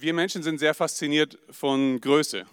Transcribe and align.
Wir 0.00 0.14
Menschen 0.14 0.44
sind 0.44 0.58
sehr 0.58 0.74
fasziniert 0.74 1.40
von 1.50 2.00
Größe, 2.00 2.46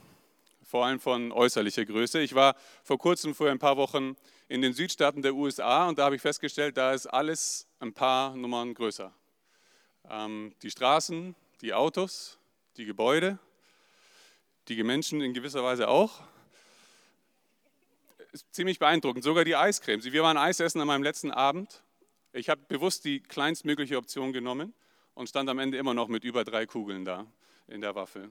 vor 0.63 0.83
allem 0.83 0.99
von 0.99 1.31
äußerlicher 1.31 1.85
Größe. 1.85 2.19
Ich 2.21 2.33
war 2.33 2.55
vor 2.83 2.97
kurzem, 2.97 3.35
vor 3.35 3.51
ein 3.51 3.59
paar 3.59 3.77
Wochen, 3.77 4.15
in 4.47 4.63
den 4.63 4.73
Südstaaten 4.73 5.21
der 5.21 5.35
USA 5.35 5.87
und 5.87 5.99
da 5.99 6.05
habe 6.05 6.15
ich 6.15 6.23
festgestellt, 6.23 6.75
da 6.75 6.91
ist 6.91 7.05
alles 7.05 7.67
ein 7.79 7.93
paar 7.93 8.35
Nummern 8.35 8.73
größer. 8.73 9.13
Ähm, 10.09 10.55
die 10.63 10.71
Straßen, 10.71 11.35
die 11.61 11.75
Autos, 11.75 12.39
die 12.77 12.85
Gebäude, 12.85 13.37
die 14.67 14.81
Menschen 14.81 15.21
in 15.21 15.35
gewisser 15.35 15.63
Weise 15.63 15.87
auch. 15.87 16.23
Ist 18.31 18.51
ziemlich 18.55 18.79
beeindruckend. 18.79 19.23
Sogar 19.23 19.45
die 19.45 19.55
Eiscreme. 19.55 20.03
Wir 20.03 20.23
waren 20.23 20.37
Eis 20.37 20.59
essen 20.59 20.81
an 20.81 20.87
meinem 20.87 21.03
letzten 21.03 21.29
Abend. 21.29 21.83
Ich 22.33 22.49
habe 22.49 22.61
bewusst 22.67 23.05
die 23.05 23.19
kleinstmögliche 23.19 23.97
Option 23.97 24.33
genommen 24.33 24.73
und 25.15 25.27
stand 25.27 25.49
am 25.49 25.59
Ende 25.59 25.77
immer 25.77 25.93
noch 25.93 26.07
mit 26.07 26.23
über 26.23 26.43
drei 26.43 26.65
Kugeln 26.65 27.03
da 27.03 27.25
in 27.67 27.81
der 27.81 27.95
Waffel. 27.95 28.29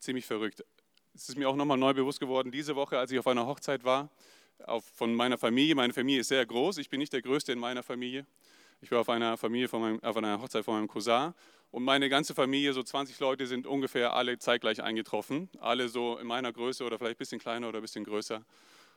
Ziemlich 0.00 0.26
verrückt. 0.26 0.64
Es 1.14 1.28
ist 1.28 1.38
mir 1.38 1.48
auch 1.48 1.56
nochmal 1.56 1.78
neu 1.78 1.94
bewusst 1.94 2.18
geworden, 2.18 2.50
diese 2.50 2.74
Woche, 2.74 2.98
als 2.98 3.12
ich 3.12 3.18
auf 3.18 3.26
einer 3.26 3.46
Hochzeit 3.46 3.84
war, 3.84 4.10
auf, 4.64 4.84
von 4.94 5.14
meiner 5.14 5.38
Familie. 5.38 5.74
Meine 5.74 5.92
Familie 5.92 6.20
ist 6.20 6.28
sehr 6.28 6.44
groß. 6.44 6.78
Ich 6.78 6.88
bin 6.88 6.98
nicht 6.98 7.12
der 7.12 7.22
Größte 7.22 7.52
in 7.52 7.58
meiner 7.58 7.82
Familie. 7.82 8.26
Ich 8.80 8.90
war 8.90 9.00
auf 9.00 9.08
einer, 9.08 9.36
Familie 9.36 9.68
von 9.68 9.80
meinem, 9.80 10.02
auf 10.02 10.16
einer 10.16 10.40
Hochzeit 10.40 10.64
von 10.64 10.74
meinem 10.74 10.88
Cousin 10.88 11.34
und 11.70 11.84
meine 11.84 12.08
ganze 12.08 12.34
Familie, 12.34 12.74
so 12.74 12.82
20 12.82 13.18
Leute, 13.20 13.46
sind 13.46 13.66
ungefähr 13.66 14.12
alle 14.12 14.38
zeitgleich 14.38 14.82
eingetroffen. 14.82 15.48
Alle 15.58 15.88
so 15.88 16.18
in 16.18 16.26
meiner 16.26 16.52
Größe 16.52 16.84
oder 16.84 16.98
vielleicht 16.98 17.16
ein 17.16 17.18
bisschen 17.18 17.40
kleiner 17.40 17.68
oder 17.68 17.78
ein 17.78 17.82
bisschen 17.82 18.04
größer. 18.04 18.44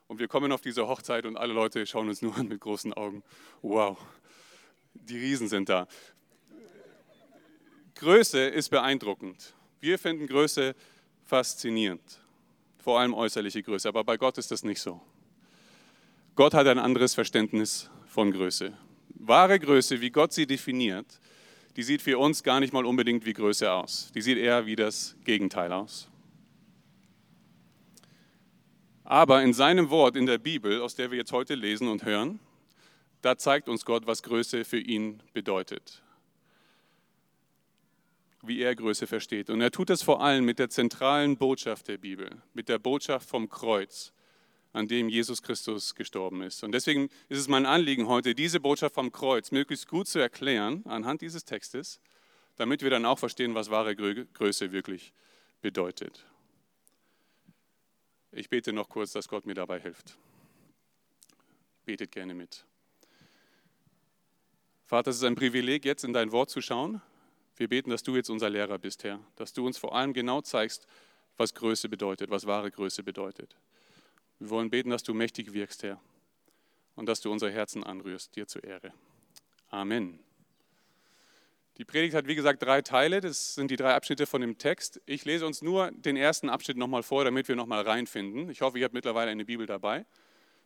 Und 0.08 0.20
wir 0.20 0.28
kommen 0.28 0.52
auf 0.52 0.62
diese 0.62 0.88
Hochzeit 0.88 1.26
und 1.26 1.38
alle 1.38 1.54
Leute 1.54 1.86
schauen 1.86 2.10
uns 2.10 2.22
nur 2.22 2.36
an 2.36 2.48
mit 2.48 2.60
großen 2.60 2.94
Augen. 2.94 3.24
Wow, 3.62 3.98
die 4.96 5.18
Riesen 5.18 5.48
sind 5.48 5.70
da. 5.70 5.88
Größe 7.96 8.40
ist 8.40 8.70
beeindruckend. 8.70 9.54
Wir 9.80 10.00
finden 10.00 10.28
Größe 10.28 10.76
faszinierend, 11.24 12.20
vor 12.78 13.00
allem 13.00 13.14
äußerliche 13.14 13.64
Größe, 13.64 13.88
aber 13.88 14.04
bei 14.04 14.18
Gott 14.18 14.38
ist 14.38 14.52
das 14.52 14.64
nicht 14.64 14.82
so. 14.82 15.02
Gott 16.36 16.54
hat 16.54 16.68
ein 16.68 16.80
anderes 16.80 17.14
Verständnis 17.14 17.90
von 18.08 18.32
Größe. 18.32 18.74
Wahre 19.10 19.60
Größe, 19.60 20.02
wie 20.02 20.10
Gott 20.10 20.34
sie 20.34 20.46
definiert, 20.46 21.20
die 21.76 21.84
sieht 21.84 22.02
für 22.02 22.18
uns 22.18 22.44
gar 22.44 22.60
nicht 22.60 22.74
mal 22.74 22.86
unbedingt 22.86 23.26
wie 23.26 23.34
Größe 23.34 23.72
aus. 23.72 24.12
Die 24.14 24.22
sieht 24.22 24.38
eher 24.38 24.66
wie 24.66 24.76
das 24.76 25.16
Gegenteil 25.24 25.72
aus. 25.72 26.10
Aber 29.04 29.44
in 29.44 29.54
seinem 29.54 29.90
Wort 29.90 30.16
in 30.16 30.26
der 30.26 30.38
Bibel, 30.38 30.82
aus 30.82 30.96
der 30.96 31.12
wir 31.12 31.18
jetzt 31.18 31.32
heute 31.32 31.56
lesen 31.56 31.88
und 31.88 32.06
hören, 32.06 32.40
da 33.26 33.40
zeigt 33.40 33.68
uns 33.70 33.86
Gott, 33.86 34.06
was 34.06 34.22
Größe 34.22 34.64
für 34.66 34.78
ihn 34.78 35.24
bedeutet. 35.34 36.04
Wie 38.44 38.62
er 38.62 38.76
Größe 38.76 39.08
versteht. 39.08 39.50
Und 39.50 39.62
er 39.62 39.72
tut 39.72 39.90
es 39.90 40.04
vor 40.04 40.22
allem 40.22 40.46
mit 40.46 40.60
der 40.60 40.70
zentralen 40.70 41.36
Botschaft 41.36 41.88
der 41.88 41.98
Bibel, 41.98 42.30
mit 42.54 42.70
der 42.70 42.78
Botschaft 42.78 43.28
vom 43.28 43.50
Kreuz, 43.50 44.14
an 44.74 44.88
dem 44.88 45.10
Jesus 45.10 45.42
Christus 45.42 45.96
gestorben 45.96 46.44
ist. 46.44 46.64
Und 46.64 46.72
deswegen 46.72 47.10
ist 47.28 47.40
es 47.40 47.48
mein 47.48 47.66
Anliegen 47.66 48.08
heute, 48.08 48.36
diese 48.36 48.60
Botschaft 48.60 48.94
vom 48.94 49.12
Kreuz 49.12 49.50
möglichst 49.50 49.88
gut 49.88 50.08
zu 50.08 50.20
erklären 50.20 50.84
anhand 50.86 51.22
dieses 51.22 51.46
Textes, 51.46 52.00
damit 52.58 52.84
wir 52.84 52.92
dann 52.92 53.06
auch 53.06 53.18
verstehen, 53.18 53.56
was 53.56 53.72
wahre 53.72 53.96
Größe 53.96 54.72
wirklich 54.72 55.14
bedeutet. 55.62 56.28
Ich 58.32 58.50
bete 58.50 58.72
noch 58.72 58.88
kurz, 58.88 59.14
dass 59.14 59.28
Gott 59.28 59.48
mir 59.48 59.56
dabei 59.56 59.80
hilft. 59.80 60.16
Betet 61.86 62.12
gerne 62.12 62.36
mit. 62.36 62.66
Vater, 64.88 65.10
es 65.10 65.18
ist 65.18 65.24
ein 65.24 65.34
Privileg, 65.34 65.84
jetzt 65.84 66.04
in 66.04 66.14
dein 66.14 66.32
Wort 66.32 66.52
zu 66.52 66.62
schauen. 66.62 67.02
Wir 67.58 67.68
beten, 67.68 67.90
dass 67.90 68.04
du 68.04 68.16
jetzt 68.16 68.30
unser 68.30 68.52
Lehrer 68.52 68.78
bist, 68.78 69.04
Herr, 69.04 69.20
dass 69.36 69.52
du 69.52 69.66
uns 69.66 69.80
vor 69.80 69.96
allem 69.96 70.14
genau 70.14 70.42
zeigst, 70.42 70.86
was 71.38 71.56
Größe 71.56 71.90
bedeutet, 71.90 72.30
was 72.30 72.46
wahre 72.46 72.70
Größe 72.70 73.02
bedeutet. 73.02 73.56
Wir 74.38 74.52
wollen 74.52 74.70
beten, 74.70 74.92
dass 74.92 75.02
du 75.02 75.16
mächtig 75.16 75.54
wirkst, 75.54 75.82
Herr, 75.82 76.00
und 76.96 77.08
dass 77.08 77.20
du 77.20 77.32
unser 77.32 77.50
Herzen 77.50 77.84
anrührst, 77.84 78.36
dir 78.36 78.46
zur 78.46 78.64
Ehre. 78.64 78.94
Amen. 79.70 80.20
Die 81.78 81.86
Predigt 81.86 82.14
hat, 82.14 82.28
wie 82.28 82.36
gesagt, 82.36 82.62
drei 82.62 82.84
Teile. 82.84 83.22
Das 83.22 83.56
sind 83.56 83.72
die 83.72 83.78
drei 83.78 83.96
Abschnitte 83.96 84.28
von 84.28 84.40
dem 84.40 84.60
Text. 84.60 85.02
Ich 85.08 85.26
lese 85.26 85.48
uns 85.48 85.64
nur 85.64 85.92
den 85.92 86.16
ersten 86.16 86.48
Abschnitt 86.48 86.78
nochmal 86.78 87.02
vor, 87.02 87.24
damit 87.26 87.48
wir 87.48 87.56
nochmal 87.56 87.82
reinfinden. 87.82 88.52
Ich 88.52 88.62
hoffe, 88.62 88.78
ihr 88.78 88.86
habt 88.86 88.94
mittlerweile 88.94 89.32
eine 89.32 89.46
Bibel 89.46 89.66
dabei. 89.66 90.06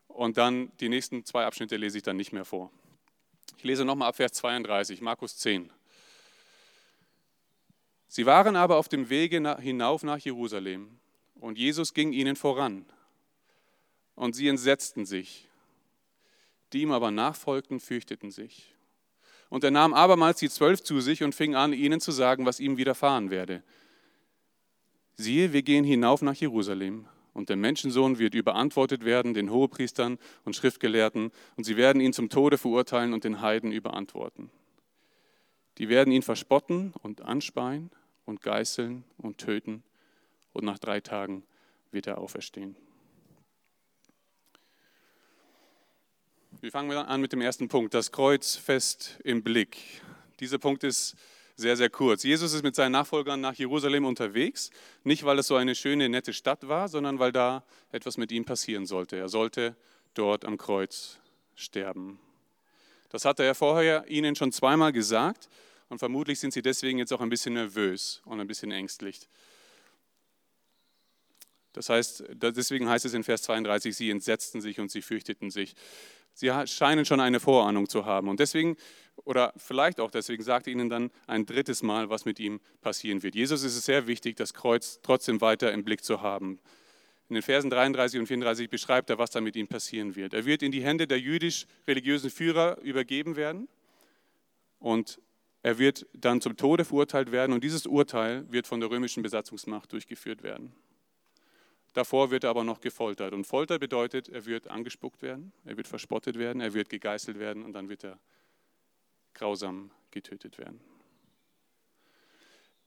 Und 0.08 0.38
dann 0.38 0.72
die 0.82 0.90
nächsten 0.90 1.24
zwei 1.24 1.46
Abschnitte 1.46 1.78
lese 1.78 1.98
ich 1.98 2.04
dann 2.04 2.18
nicht 2.18 2.34
mehr 2.34 2.46
vor. 2.46 2.70
Ich 3.60 3.66
lese 3.66 3.84
nochmal 3.84 4.08
ab 4.08 4.16
Vers 4.16 4.32
32, 4.32 5.02
Markus 5.02 5.36
10. 5.36 5.70
Sie 8.08 8.26
waren 8.26 8.56
aber 8.56 8.78
auf 8.78 8.88
dem 8.88 9.10
Wege 9.10 9.58
hinauf 9.60 10.02
nach 10.04 10.18
Jerusalem 10.18 10.98
und 11.42 11.58
Jesus 11.58 11.94
ging 11.94 12.14
ihnen 12.14 12.38
voran 12.38 12.86
und 14.16 14.34
sie 14.34 14.48
entsetzten 14.48 15.06
sich. 15.06 15.50
Die 16.72 16.84
ihm 16.84 16.94
aber 16.94 17.12
nachfolgten, 17.12 17.82
fürchteten 17.82 18.32
sich. 18.32 18.74
Und 19.50 19.66
er 19.66 19.72
nahm 19.72 19.94
abermals 19.94 20.40
die 20.40 20.50
Zwölf 20.50 20.82
zu 20.82 21.02
sich 21.02 21.22
und 21.22 21.36
fing 21.36 21.54
an, 21.54 21.74
ihnen 21.74 22.00
zu 22.00 22.14
sagen, 22.14 22.46
was 22.46 22.62
ihm 22.62 22.78
widerfahren 22.78 23.30
werde. 23.30 23.62
Siehe, 25.18 25.52
wir 25.52 25.64
gehen 25.64 25.84
hinauf 25.84 26.22
nach 26.22 26.36
Jerusalem, 26.36 27.10
und 27.34 27.50
der 27.50 27.56
Menschensohn 27.56 28.20
wird 28.20 28.36
überantwortet 28.36 29.06
werden 29.06 29.34
den 29.34 29.50
Hohepriestern 29.50 30.18
und 30.46 30.56
Schriftgelehrten, 30.56 31.32
und 31.56 31.64
sie 31.64 31.78
werden 31.78 32.02
ihn 32.02 32.14
zum 32.14 32.30
Tode 32.30 32.58
verurteilen 32.58 33.14
und 33.14 33.24
den 33.24 33.42
Heiden 33.42 33.72
überantworten. 33.72 34.50
Die 35.78 35.90
werden 35.90 36.12
ihn 36.12 36.22
verspotten 36.22 36.94
und 37.02 37.22
anspeien 37.22 37.90
und 38.26 38.42
geißeln 38.42 39.04
und 39.18 39.38
töten, 39.38 39.84
und 40.54 40.66
nach 40.66 40.80
drei 40.80 41.00
Tagen 41.00 41.44
wird 41.92 42.08
er 42.08 42.18
auferstehen. 42.18 42.76
Wir 46.62 46.72
fangen 46.72 46.92
an 46.92 47.22
mit 47.22 47.32
dem 47.32 47.42
ersten 47.42 47.70
Punkt, 47.70 47.94
das 47.94 48.12
Kreuz 48.12 48.56
fest 48.56 49.20
im 49.24 49.44
Blick. 49.44 49.78
Dieser 50.42 50.58
Punkt 50.58 50.84
ist 50.84 51.16
sehr, 51.60 51.78
sehr 51.78 51.90
kurz. 51.90 52.24
Jesus 52.24 52.54
ist 52.54 52.64
mit 52.64 52.76
seinen 52.76 52.94
Nachfolgern 52.94 53.42
nach 53.42 53.54
Jerusalem 53.54 54.06
unterwegs, 54.06 54.72
nicht 55.04 55.24
weil 55.26 55.40
es 55.40 55.48
so 55.48 55.56
eine 55.56 55.76
schöne, 55.76 56.10
nette 56.10 56.34
Stadt 56.34 56.68
war, 56.68 56.88
sondern 56.88 57.20
weil 57.20 57.32
da 57.32 57.64
etwas 57.92 58.18
mit 58.18 58.32
ihm 58.32 58.46
passieren 58.46 58.86
sollte. 58.86 59.18
Er 59.18 59.30
sollte 59.30 59.76
dort 60.14 60.46
am 60.46 60.58
Kreuz 60.58 61.20
sterben. 61.56 62.20
Das 63.10 63.26
hatte 63.26 63.44
er 63.44 63.56
vorher 63.56 64.08
ihnen 64.08 64.36
schon 64.36 64.52
zweimal 64.52 64.92
gesagt 64.92 65.50
und 65.90 66.00
vermutlich 66.00 66.40
sind 66.40 66.54
sie 66.54 66.62
deswegen 66.62 67.00
jetzt 67.00 67.12
auch 67.12 67.22
ein 67.22 67.30
bisschen 67.30 67.54
nervös 67.54 68.22
und 68.26 68.40
ein 68.40 68.48
bisschen 68.48 68.72
ängstlich. 68.72 69.28
Das 71.74 71.90
heißt, 71.90 72.24
deswegen 72.34 72.90
heißt 72.90 73.06
es 73.06 73.14
in 73.14 73.24
Vers 73.24 73.44
32, 73.44 73.96
sie 73.96 74.10
entsetzten 74.10 74.62
sich 74.62 74.80
und 74.80 74.92
sie 74.92 75.02
fürchteten 75.02 75.52
sich. 75.52 75.76
Sie 76.34 76.52
scheinen 76.68 77.06
schon 77.06 77.20
eine 77.20 77.40
Vorahnung 77.40 77.90
zu 77.90 78.06
haben. 78.06 78.30
Und 78.30 78.40
deswegen, 78.40 78.78
oder 79.26 79.54
vielleicht 79.58 80.00
auch 80.00 80.12
deswegen, 80.12 80.44
sagt 80.44 80.68
er 80.68 80.74
ihnen 80.74 80.90
dann 80.90 81.12
ein 81.28 81.46
drittes 81.46 81.84
Mal, 81.84 82.10
was 82.10 82.26
mit 82.26 82.40
ihm 82.40 82.60
passieren 82.82 83.24
wird. 83.24 83.36
Jesus 83.36 83.64
ist 83.64 83.76
es 83.76 83.86
sehr 83.86 84.08
wichtig, 84.08 84.36
das 84.36 84.54
Kreuz 84.54 85.00
trotzdem 85.02 85.42
weiter 85.42 85.72
im 85.72 85.84
Blick 85.84 86.04
zu 86.04 86.22
haben. 86.22 86.60
In 87.30 87.36
den 87.36 87.44
Versen 87.44 87.70
33 87.70 88.20
und 88.20 88.26
34 88.26 88.70
beschreibt 88.70 89.10
er, 89.10 89.20
was 89.20 89.30
da 89.30 89.40
mit 89.40 89.56
ihm 89.56 89.68
passieren 89.68 90.16
wird. 90.16 90.34
Er 90.34 90.46
wird 90.46 90.64
in 90.64 90.72
die 90.72 90.84
Hände 90.84 91.06
der 91.06 91.20
jüdisch-religiösen 91.20 92.32
Führer 92.32 92.80
übergeben 92.82 93.36
werden 93.36 93.68
und 94.80 95.20
er 95.62 95.78
wird 95.78 96.08
dann 96.14 96.42
zum 96.42 96.58
Tode 96.58 96.86
verurteilt 96.86 97.32
werden 97.32 97.54
und 97.54 97.64
dieses 97.64 97.86
Urteil 97.86 98.52
wird 98.52 98.66
von 98.66 98.80
der 98.80 98.90
römischen 98.90 99.22
Besatzungsmacht 99.22 99.92
durchgeführt 99.92 100.42
werden. 100.42 100.74
Davor 101.94 102.32
wird 102.32 102.44
er 102.44 102.52
aber 102.52 102.64
noch 102.64 102.82
gefoltert. 102.82 103.34
Und 103.34 103.46
Folter 103.46 103.80
bedeutet, 103.80 104.30
er 104.30 104.46
wird 104.46 104.68
angespuckt 104.68 105.22
werden, 105.22 105.52
er 105.66 105.76
wird 105.76 105.88
verspottet 105.88 106.38
werden, 106.38 106.62
er 106.62 106.74
wird 106.74 106.90
gegeißelt 106.90 107.40
werden 107.40 107.64
und 107.64 107.74
dann 107.74 107.90
wird 107.90 108.04
er 108.04 108.20
grausam 109.40 109.92
getötet 110.12 110.58
werden. 110.58 110.80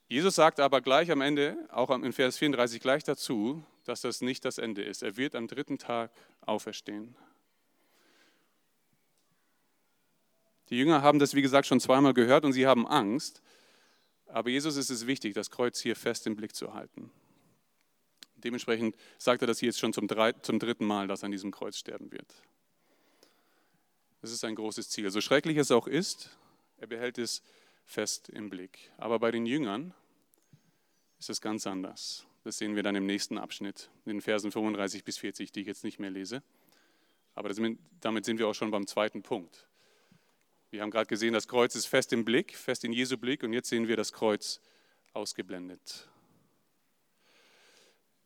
Jesus 0.08 0.34
sagt 0.34 0.60
aber 0.60 0.82
gleich 0.82 1.10
am 1.10 1.22
Ende, 1.22 1.56
auch 1.70 1.90
in 1.90 2.12
Vers 2.12 2.36
34 2.36 2.80
gleich 2.80 3.02
dazu, 3.02 3.64
dass 3.84 4.02
das 4.02 4.20
nicht 4.20 4.44
das 4.44 4.58
Ende 4.58 4.82
ist. 4.82 5.02
Er 5.02 5.16
wird 5.16 5.34
am 5.34 5.48
dritten 5.48 5.78
Tag 5.78 6.12
auferstehen. 6.42 7.16
Die 10.68 10.76
Jünger 10.76 11.02
haben 11.02 11.18
das, 11.18 11.34
wie 11.34 11.42
gesagt, 11.42 11.66
schon 11.66 11.80
zweimal 11.80 12.14
gehört 12.14 12.44
und 12.44 12.52
sie 12.52 12.66
haben 12.66 12.86
Angst. 12.86 13.42
Aber 14.26 14.50
Jesus 14.50 14.76
ist 14.76 14.90
es 14.90 15.06
wichtig, 15.06 15.34
das 15.34 15.50
Kreuz 15.50 15.80
hier 15.80 15.96
fest 15.96 16.26
im 16.26 16.36
Blick 16.36 16.54
zu 16.54 16.74
halten. 16.74 17.10
Dementsprechend 18.36 18.96
sagt 19.18 19.42
er 19.42 19.46
das 19.46 19.60
hier 19.60 19.68
jetzt 19.68 19.78
schon 19.78 19.92
zum, 19.92 20.08
drei, 20.08 20.32
zum 20.32 20.58
dritten 20.58 20.84
Mal, 20.84 21.08
dass 21.08 21.22
er 21.22 21.26
an 21.26 21.32
diesem 21.32 21.50
Kreuz 21.52 21.76
sterben 21.76 22.10
wird. 22.12 22.34
Das 24.20 24.30
ist 24.30 24.44
ein 24.44 24.54
großes 24.54 24.88
Ziel. 24.88 25.10
So 25.10 25.20
schrecklich 25.20 25.56
es 25.56 25.70
auch 25.70 25.86
ist, 25.86 26.30
er 26.82 26.88
behält 26.88 27.16
es 27.16 27.44
fest 27.84 28.28
im 28.28 28.50
Blick. 28.50 28.90
Aber 28.98 29.20
bei 29.20 29.30
den 29.30 29.46
Jüngern 29.46 29.94
ist 31.20 31.30
es 31.30 31.40
ganz 31.40 31.64
anders. 31.64 32.26
Das 32.42 32.58
sehen 32.58 32.74
wir 32.74 32.82
dann 32.82 32.96
im 32.96 33.06
nächsten 33.06 33.38
Abschnitt, 33.38 33.88
in 34.04 34.14
den 34.14 34.20
Versen 34.20 34.50
35 34.50 35.04
bis 35.04 35.16
40, 35.18 35.52
die 35.52 35.60
ich 35.60 35.68
jetzt 35.68 35.84
nicht 35.84 36.00
mehr 36.00 36.10
lese. 36.10 36.42
Aber 37.36 37.50
damit 38.00 38.24
sind 38.24 38.38
wir 38.38 38.48
auch 38.48 38.54
schon 38.54 38.72
beim 38.72 38.88
zweiten 38.88 39.22
Punkt. 39.22 39.68
Wir 40.70 40.82
haben 40.82 40.90
gerade 40.90 41.06
gesehen, 41.06 41.32
das 41.32 41.46
Kreuz 41.46 41.76
ist 41.76 41.86
fest 41.86 42.12
im 42.12 42.24
Blick, 42.24 42.56
fest 42.56 42.82
in 42.82 42.92
Jesu 42.92 43.16
Blick 43.16 43.44
und 43.44 43.52
jetzt 43.52 43.68
sehen 43.68 43.86
wir 43.86 43.96
das 43.96 44.12
Kreuz 44.12 44.60
ausgeblendet. 45.12 46.08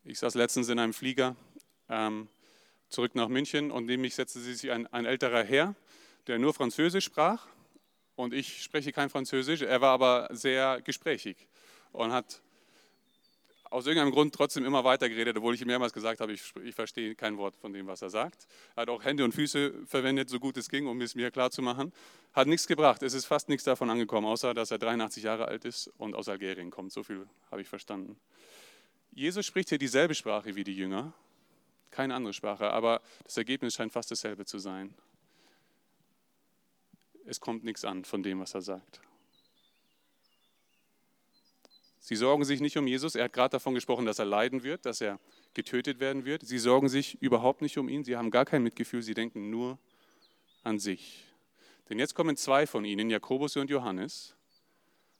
Ich 0.02 0.18
saß 0.18 0.34
letztens 0.34 0.70
in 0.70 0.78
einem 0.78 0.94
Flieger 0.94 1.36
ähm, 1.90 2.28
zurück 2.88 3.16
nach 3.16 3.28
München 3.28 3.70
und 3.70 3.84
neben 3.84 4.00
mich 4.00 4.14
setzte 4.14 4.40
sich 4.40 4.70
ein, 4.70 4.86
ein 4.86 5.04
älterer 5.04 5.44
Herr, 5.44 5.74
der 6.26 6.38
nur 6.38 6.54
Französisch 6.54 7.04
sprach 7.04 7.48
und 8.16 8.34
ich 8.34 8.62
spreche 8.62 8.92
kein 8.92 9.10
Französisch. 9.10 9.62
Er 9.62 9.80
war 9.80 9.92
aber 9.92 10.28
sehr 10.32 10.80
gesprächig 10.80 11.36
und 11.92 12.12
hat 12.12 12.40
aus 13.70 13.86
irgendeinem 13.86 14.12
Grund 14.12 14.34
trotzdem 14.34 14.64
immer 14.64 14.84
weiter 14.84 15.08
geredet, 15.08 15.36
obwohl 15.36 15.54
ich 15.54 15.60
ihm 15.60 15.66
mehrmals 15.66 15.92
gesagt 15.92 16.20
habe, 16.20 16.32
ich, 16.32 16.42
ich, 16.64 16.74
verstehe 16.74 17.14
kein 17.14 17.36
Wort 17.36 17.56
von 17.56 17.72
dem, 17.72 17.86
was 17.86 18.00
er 18.00 18.10
sagt. 18.10 18.46
Er 18.74 18.82
hat 18.82 18.88
auch 18.88 19.04
Hände 19.04 19.24
und 19.24 19.32
Füße 19.32 19.86
verwendet, 19.86 20.30
so 20.30 20.38
gut 20.38 20.56
es 20.56 20.68
ging, 20.68 20.86
um 20.86 21.00
es 21.00 21.14
mir 21.14 21.30
klar 21.30 21.50
zu 21.50 21.62
machen. 21.62 21.92
Hat 22.32 22.46
nichts 22.46 22.66
gebracht. 22.66 23.02
Es 23.02 23.12
ist 23.12 23.26
fast 23.26 23.48
nichts 23.48 23.64
davon 23.64 23.90
angekommen, 23.90 24.26
außer 24.26 24.54
dass 24.54 24.70
er 24.70 24.78
83 24.78 25.24
Jahre 25.24 25.46
alt 25.46 25.64
ist 25.64 25.88
und 25.98 26.14
aus 26.14 26.28
Algerien 26.28 26.70
kommt. 26.70 26.92
So 26.92 27.02
viel 27.02 27.26
habe 27.50 27.60
ich 27.60 27.68
verstanden. 27.68 28.16
Jesus 29.12 29.44
spricht 29.46 29.70
hier 29.70 29.78
dieselbe 29.78 30.14
Sprache 30.14 30.54
wie 30.54 30.64
die 30.64 30.74
Jünger, 30.74 31.12
keine 31.90 32.14
andere 32.14 32.34
Sprache, 32.34 32.70
aber 32.70 33.00
das 33.24 33.36
Ergebnis 33.36 33.74
scheint 33.74 33.92
fast 33.92 34.10
dasselbe 34.10 34.44
zu 34.44 34.58
sein. 34.58 34.94
Es 37.26 37.40
kommt 37.40 37.64
nichts 37.64 37.84
an 37.84 38.04
von 38.04 38.22
dem, 38.22 38.40
was 38.40 38.54
er 38.54 38.62
sagt. 38.62 39.00
Sie 41.98 42.14
sorgen 42.14 42.44
sich 42.44 42.60
nicht 42.60 42.76
um 42.76 42.86
Jesus. 42.86 43.16
Er 43.16 43.24
hat 43.24 43.32
gerade 43.32 43.50
davon 43.50 43.74
gesprochen, 43.74 44.06
dass 44.06 44.20
er 44.20 44.26
leiden 44.26 44.62
wird, 44.62 44.86
dass 44.86 45.00
er 45.00 45.18
getötet 45.54 45.98
werden 45.98 46.24
wird. 46.24 46.46
Sie 46.46 46.58
sorgen 46.58 46.88
sich 46.88 47.20
überhaupt 47.20 47.62
nicht 47.62 47.78
um 47.78 47.88
ihn. 47.88 48.04
Sie 48.04 48.16
haben 48.16 48.30
gar 48.30 48.44
kein 48.44 48.62
Mitgefühl. 48.62 49.02
Sie 49.02 49.14
denken 49.14 49.50
nur 49.50 49.76
an 50.62 50.78
sich. 50.78 51.24
Denn 51.88 51.98
jetzt 51.98 52.14
kommen 52.14 52.36
zwei 52.36 52.66
von 52.66 52.84
ihnen, 52.84 53.10
Jakobus 53.10 53.56
und 53.56 53.70
Johannes, 53.70 54.34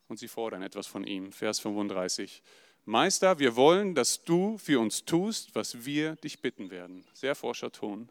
und 0.09 0.19
sie 0.19 0.29
fordern 0.29 0.63
etwas 0.63 0.87
von 0.87 1.05
ihm. 1.05 1.33
Vers 1.33 1.59
35. 1.59 2.43
Meister, 2.85 3.41
wir 3.41 3.57
wollen, 3.57 3.97
dass 3.97 4.23
du 4.23 4.57
für 4.59 4.79
uns 4.79 5.05
tust, 5.05 5.55
was 5.57 5.85
wir 5.85 6.15
dich 6.17 6.41
bitten 6.41 6.71
werden. 6.71 7.05
Sehr 7.15 7.35
forscher 7.35 7.73
Ton. 7.73 8.09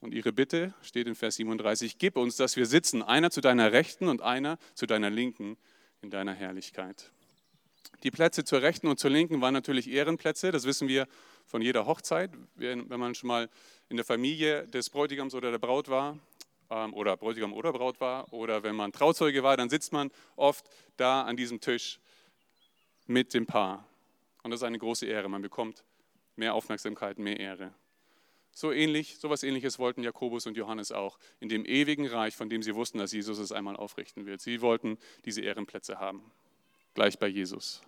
Und 0.00 0.14
ihre 0.14 0.32
Bitte 0.32 0.74
steht 0.82 1.06
in 1.06 1.14
Vers 1.14 1.36
37, 1.36 1.98
gib 1.98 2.16
uns, 2.16 2.36
dass 2.36 2.56
wir 2.56 2.66
sitzen, 2.66 3.02
einer 3.02 3.30
zu 3.30 3.40
deiner 3.40 3.72
Rechten 3.72 4.08
und 4.08 4.22
einer 4.22 4.58
zu 4.74 4.86
deiner 4.86 5.10
Linken 5.10 5.58
in 6.00 6.10
deiner 6.10 6.32
Herrlichkeit. 6.32 7.10
Die 8.02 8.10
Plätze 8.10 8.44
zur 8.44 8.62
Rechten 8.62 8.86
und 8.86 8.98
zur 8.98 9.10
Linken 9.10 9.42
waren 9.42 9.52
natürlich 9.52 9.90
Ehrenplätze, 9.90 10.52
das 10.52 10.64
wissen 10.64 10.88
wir 10.88 11.06
von 11.44 11.60
jeder 11.60 11.84
Hochzeit. 11.84 12.30
Wenn 12.54 12.86
man 12.88 13.14
schon 13.14 13.28
mal 13.28 13.50
in 13.90 13.96
der 13.96 14.06
Familie 14.06 14.66
des 14.68 14.88
Bräutigams 14.88 15.34
oder 15.34 15.50
der 15.50 15.58
Braut 15.58 15.88
war, 15.88 16.18
ähm, 16.70 16.94
oder 16.94 17.16
Bräutigam 17.16 17.52
oder 17.52 17.72
Braut 17.72 18.00
war, 18.00 18.32
oder 18.32 18.62
wenn 18.62 18.76
man 18.76 18.92
Trauzeuge 18.92 19.42
war, 19.42 19.56
dann 19.56 19.68
sitzt 19.68 19.92
man 19.92 20.10
oft 20.36 20.64
da 20.96 21.22
an 21.22 21.36
diesem 21.36 21.60
Tisch 21.60 22.00
mit 23.06 23.34
dem 23.34 23.44
Paar. 23.44 23.86
Und 24.42 24.52
das 24.52 24.60
ist 24.60 24.64
eine 24.64 24.78
große 24.78 25.04
Ehre. 25.04 25.28
Man 25.28 25.42
bekommt 25.42 25.84
mehr 26.36 26.54
Aufmerksamkeit, 26.54 27.18
mehr 27.18 27.38
Ehre. 27.38 27.74
So 28.60 28.72
ähnlich, 28.72 29.16
so 29.18 29.28
etwas 29.28 29.42
ähnliches 29.42 29.78
wollten 29.78 30.02
Jakobus 30.02 30.46
und 30.46 30.54
Johannes 30.54 30.92
auch 30.92 31.18
in 31.38 31.48
dem 31.48 31.64
ewigen 31.64 32.06
Reich, 32.06 32.36
von 32.36 32.50
dem 32.50 32.62
sie 32.62 32.74
wussten, 32.74 32.98
dass 32.98 33.10
Jesus 33.10 33.38
es 33.38 33.52
einmal 33.52 33.74
aufrichten 33.74 34.26
wird. 34.26 34.42
Sie 34.42 34.60
wollten 34.60 34.98
diese 35.24 35.40
Ehrenplätze 35.40 35.98
haben, 35.98 36.30
gleich 36.92 37.18
bei 37.18 37.26
Jesus. 37.26 37.80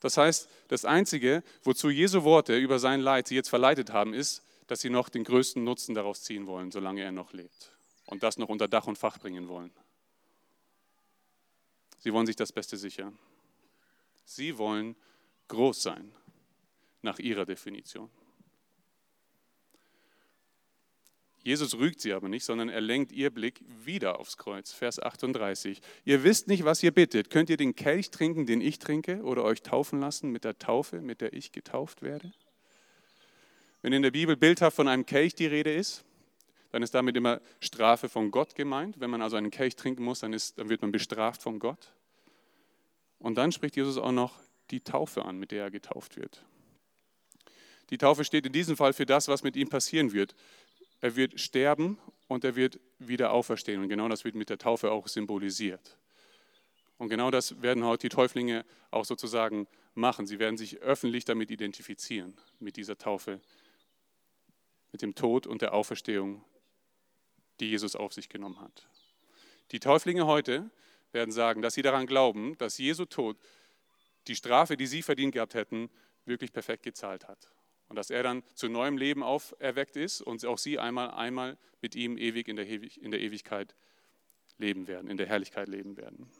Das 0.00 0.16
heißt, 0.16 0.48
das 0.68 0.86
Einzige, 0.86 1.42
wozu 1.62 1.90
Jesu 1.90 2.24
Worte 2.24 2.56
über 2.56 2.78
sein 2.78 3.02
Leid 3.02 3.28
sie 3.28 3.34
jetzt 3.34 3.50
verleitet 3.50 3.92
haben, 3.92 4.14
ist, 4.14 4.42
dass 4.66 4.80
sie 4.80 4.88
noch 4.88 5.10
den 5.10 5.24
größten 5.24 5.62
Nutzen 5.62 5.94
daraus 5.94 6.22
ziehen 6.22 6.46
wollen, 6.46 6.72
solange 6.72 7.02
er 7.02 7.12
noch 7.12 7.34
lebt. 7.34 7.72
Und 8.06 8.22
das 8.22 8.38
noch 8.38 8.48
unter 8.48 8.66
Dach 8.66 8.86
und 8.86 8.96
Fach 8.96 9.18
bringen 9.18 9.48
wollen. 9.48 9.72
Sie 11.98 12.14
wollen 12.14 12.24
sich 12.24 12.36
das 12.36 12.50
Beste 12.50 12.78
sichern. 12.78 13.18
Sie 14.24 14.56
wollen 14.56 14.96
groß 15.48 15.82
sein, 15.82 16.14
nach 17.02 17.18
ihrer 17.18 17.44
Definition. 17.44 18.08
Jesus 21.42 21.78
rügt 21.78 22.00
sie 22.00 22.12
aber 22.12 22.28
nicht, 22.28 22.44
sondern 22.44 22.68
er 22.68 22.80
lenkt 22.80 23.12
ihr 23.12 23.30
Blick 23.30 23.62
wieder 23.84 24.20
aufs 24.20 24.36
Kreuz. 24.36 24.72
Vers 24.72 25.00
38. 25.00 25.80
Ihr 26.04 26.22
wisst 26.22 26.48
nicht, 26.48 26.64
was 26.64 26.82
ihr 26.82 26.90
bittet. 26.90 27.30
Könnt 27.30 27.48
ihr 27.48 27.56
den 27.56 27.74
Kelch 27.74 28.10
trinken, 28.10 28.44
den 28.44 28.60
ich 28.60 28.78
trinke, 28.78 29.22
oder 29.22 29.44
euch 29.44 29.62
taufen 29.62 30.00
lassen 30.00 30.30
mit 30.30 30.44
der 30.44 30.58
Taufe, 30.58 31.00
mit 31.00 31.22
der 31.22 31.32
ich 31.32 31.52
getauft 31.52 32.02
werde? 32.02 32.32
Wenn 33.80 33.94
in 33.94 34.02
der 34.02 34.10
Bibel 34.10 34.36
bildhaft 34.36 34.76
von 34.76 34.88
einem 34.88 35.06
Kelch 35.06 35.34
die 35.34 35.46
Rede 35.46 35.72
ist, 35.72 36.04
dann 36.72 36.82
ist 36.82 36.94
damit 36.94 37.16
immer 37.16 37.40
Strafe 37.60 38.08
von 38.08 38.30
Gott 38.30 38.54
gemeint. 38.54 39.00
Wenn 39.00 39.10
man 39.10 39.22
also 39.22 39.36
einen 39.36 39.50
Kelch 39.50 39.76
trinken 39.76 40.04
muss, 40.04 40.20
dann, 40.20 40.34
ist, 40.34 40.58
dann 40.58 40.68
wird 40.68 40.82
man 40.82 40.92
bestraft 40.92 41.42
von 41.42 41.58
Gott. 41.58 41.92
Und 43.18 43.36
dann 43.36 43.50
spricht 43.50 43.76
Jesus 43.76 43.96
auch 43.96 44.12
noch 44.12 44.38
die 44.70 44.80
Taufe 44.80 45.24
an, 45.24 45.38
mit 45.38 45.50
der 45.50 45.64
er 45.64 45.70
getauft 45.70 46.16
wird. 46.16 46.44
Die 47.90 47.98
Taufe 47.98 48.24
steht 48.24 48.46
in 48.46 48.52
diesem 48.52 48.76
Fall 48.76 48.92
für 48.92 49.06
das, 49.06 49.26
was 49.26 49.42
mit 49.42 49.56
ihm 49.56 49.68
passieren 49.68 50.12
wird. 50.12 50.34
Er 51.00 51.16
wird 51.16 51.40
sterben 51.40 51.98
und 52.28 52.44
er 52.44 52.56
wird 52.56 52.78
wieder 52.98 53.32
auferstehen. 53.32 53.82
Und 53.82 53.88
genau 53.88 54.08
das 54.08 54.24
wird 54.24 54.34
mit 54.34 54.50
der 54.50 54.58
Taufe 54.58 54.90
auch 54.90 55.08
symbolisiert. 55.08 55.96
Und 56.98 57.08
genau 57.08 57.30
das 57.30 57.62
werden 57.62 57.84
heute 57.84 58.02
die 58.02 58.14
Täuflinge 58.14 58.64
auch 58.90 59.06
sozusagen 59.06 59.66
machen. 59.94 60.26
Sie 60.26 60.38
werden 60.38 60.58
sich 60.58 60.80
öffentlich 60.80 61.24
damit 61.24 61.50
identifizieren, 61.50 62.36
mit 62.58 62.76
dieser 62.76 62.98
Taufe, 62.98 63.40
mit 64.92 65.00
dem 65.00 65.14
Tod 65.14 65.46
und 65.46 65.62
der 65.62 65.72
Auferstehung, 65.72 66.44
die 67.58 67.70
Jesus 67.70 67.96
auf 67.96 68.12
sich 68.12 68.28
genommen 68.28 68.60
hat. 68.60 68.86
Die 69.70 69.80
Täuflinge 69.80 70.26
heute 70.26 70.70
werden 71.12 71.32
sagen, 71.32 71.62
dass 71.62 71.74
sie 71.74 71.82
daran 71.82 72.06
glauben, 72.06 72.56
dass 72.58 72.78
Jesu 72.78 73.06
Tod 73.06 73.38
die 74.26 74.36
Strafe, 74.36 74.76
die 74.76 74.86
sie 74.86 75.02
verdient 75.02 75.32
gehabt 75.32 75.54
hätten, 75.54 75.90
wirklich 76.24 76.52
perfekt 76.52 76.82
gezahlt 76.82 77.26
hat. 77.28 77.50
Und 77.90 77.96
dass 77.96 78.10
er 78.10 78.22
dann 78.22 78.44
zu 78.54 78.68
neuem 78.68 78.96
Leben 78.96 79.24
auferweckt 79.24 79.96
ist 79.96 80.22
und 80.22 80.44
auch 80.46 80.58
sie 80.58 80.78
einmal, 80.78 81.10
einmal 81.10 81.58
mit 81.82 81.96
ihm 81.96 82.16
ewig 82.16 82.46
in 82.46 82.54
der, 82.54 82.66
in 82.68 83.10
der 83.10 83.20
Ewigkeit 83.20 83.74
leben 84.58 84.86
werden, 84.86 85.10
in 85.10 85.16
der 85.16 85.26
Herrlichkeit 85.26 85.66
leben 85.66 85.96
werden. 85.96 86.30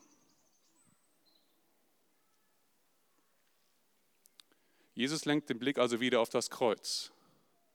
Jesus 4.95 5.25
lenkt 5.25 5.51
den 5.51 5.59
Blick 5.59 5.79
also 5.79 6.01
wieder 6.01 6.21
auf 6.21 6.29
das 6.29 6.51
Kreuz, 6.51 7.11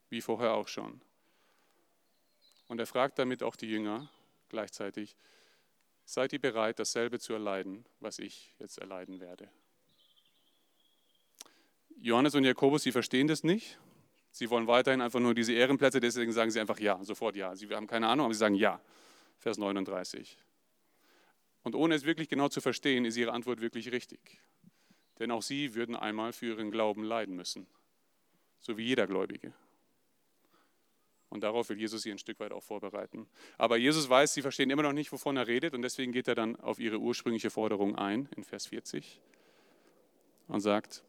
wie 0.08 0.22
vorher 0.22 0.54
auch 0.54 0.70
schon. 0.70 1.02
Und 2.70 2.80
er 2.80 2.88
fragt 2.88 3.20
damit 3.20 3.44
auch 3.44 3.58
die 3.58 3.70
Jünger 3.70 4.10
gleichzeitig, 4.48 5.18
seid 6.06 6.32
ihr 6.32 6.40
bereit, 6.40 6.80
dasselbe 6.80 7.20
zu 7.20 7.34
erleiden, 7.34 7.86
was 8.00 8.20
ich 8.20 8.56
jetzt 8.58 8.78
erleiden 8.78 9.20
werde? 9.20 9.50
Johannes 12.02 12.36
und 12.36 12.44
Jakobus, 12.44 12.84
sie 12.84 12.92
verstehen 12.92 13.28
das 13.28 13.44
nicht. 13.44 13.80
Sie 14.32 14.50
wollen 14.50 14.68
weiterhin 14.68 15.02
einfach 15.02 15.20
nur 15.20 15.34
diese 15.34 15.54
Ehrenplätze, 15.54 16.00
deswegen 16.00 16.32
sagen 16.32 16.52
sie 16.52 16.60
einfach 16.60 16.80
ja, 16.80 17.02
sofort 17.04 17.36
ja. 17.36 17.56
Sie 17.56 17.70
haben 17.70 17.88
keine 17.88 18.08
Ahnung, 18.08 18.26
aber 18.26 18.34
sie 18.34 18.40
sagen 18.40 18.56
ja. 18.56 18.82
Vers 19.38 19.58
39. 19.58 20.38
Und 21.64 21.76
ohne 21.76 21.96
es 21.96 22.06
wirklich 22.06 22.30
genau 22.30 22.50
zu 22.50 22.62
verstehen, 22.62 23.06
ist 23.06 23.18
ihre 23.18 23.32
Antwort 23.32 23.62
wirklich 23.62 23.92
richtig. 23.92 24.42
Denn 25.20 25.32
auch 25.32 25.42
sie 25.42 25.74
würden 25.74 25.96
einmal 25.96 26.34
für 26.34 26.48
ihren 26.48 26.72
Glauben 26.72 27.04
leiden 27.04 27.36
müssen, 27.36 27.66
so 28.60 28.78
wie 28.78 28.84
jeder 28.84 29.08
Gläubige. 29.08 29.54
Und 31.30 31.42
darauf 31.42 31.70
will 31.70 31.80
Jesus 31.80 32.04
sie 32.04 32.12
ein 32.12 32.18
Stück 32.18 32.40
weit 32.40 32.52
auch 32.52 32.64
vorbereiten. 32.64 33.28
Aber 33.58 33.78
Jesus 33.78 34.10
weiß, 34.10 34.34
sie 34.34 34.42
verstehen 34.42 34.70
immer 34.70 34.84
noch 34.84 34.94
nicht, 34.94 35.12
wovon 35.12 35.38
er 35.38 35.48
redet, 35.48 35.74
und 35.74 35.82
deswegen 35.82 36.12
geht 36.12 36.28
er 36.28 36.36
dann 36.36 36.56
auf 36.58 36.80
ihre 36.80 37.00
ursprüngliche 37.00 37.50
Forderung 37.50 37.96
ein, 37.96 38.30
in 38.36 38.44
Vers 38.44 38.68
40, 38.68 39.20
und 40.48 40.62
sagt, 40.62 41.04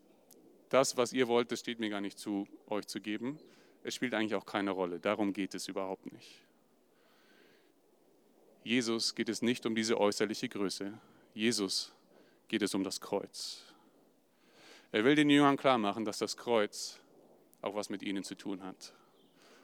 das, 0.68 0.96
was 0.96 1.12
ihr 1.12 1.28
wollt, 1.28 1.52
das 1.52 1.60
steht 1.60 1.78
mir 1.78 1.90
gar 1.90 2.00
nicht 2.00 2.18
zu, 2.18 2.46
euch 2.66 2.86
zu 2.86 3.00
geben. 3.00 3.38
Es 3.82 3.94
spielt 3.94 4.14
eigentlich 4.14 4.34
auch 4.34 4.46
keine 4.46 4.72
Rolle. 4.72 4.98
Darum 4.98 5.32
geht 5.32 5.54
es 5.54 5.68
überhaupt 5.68 6.12
nicht. 6.12 6.42
Jesus 8.64 9.14
geht 9.14 9.28
es 9.28 9.42
nicht 9.42 9.64
um 9.64 9.76
diese 9.76 9.98
äußerliche 10.00 10.48
Größe. 10.48 10.92
Jesus 11.34 11.92
geht 12.48 12.62
es 12.62 12.74
um 12.74 12.82
das 12.82 13.00
Kreuz. 13.00 13.62
Er 14.90 15.04
will 15.04 15.14
den 15.14 15.30
Jüngern 15.30 15.56
klar 15.56 15.78
machen, 15.78 16.04
dass 16.04 16.18
das 16.18 16.36
Kreuz 16.36 16.98
auch 17.62 17.74
was 17.74 17.90
mit 17.90 18.02
ihnen 18.02 18.24
zu 18.24 18.34
tun 18.34 18.62
hat. 18.64 18.92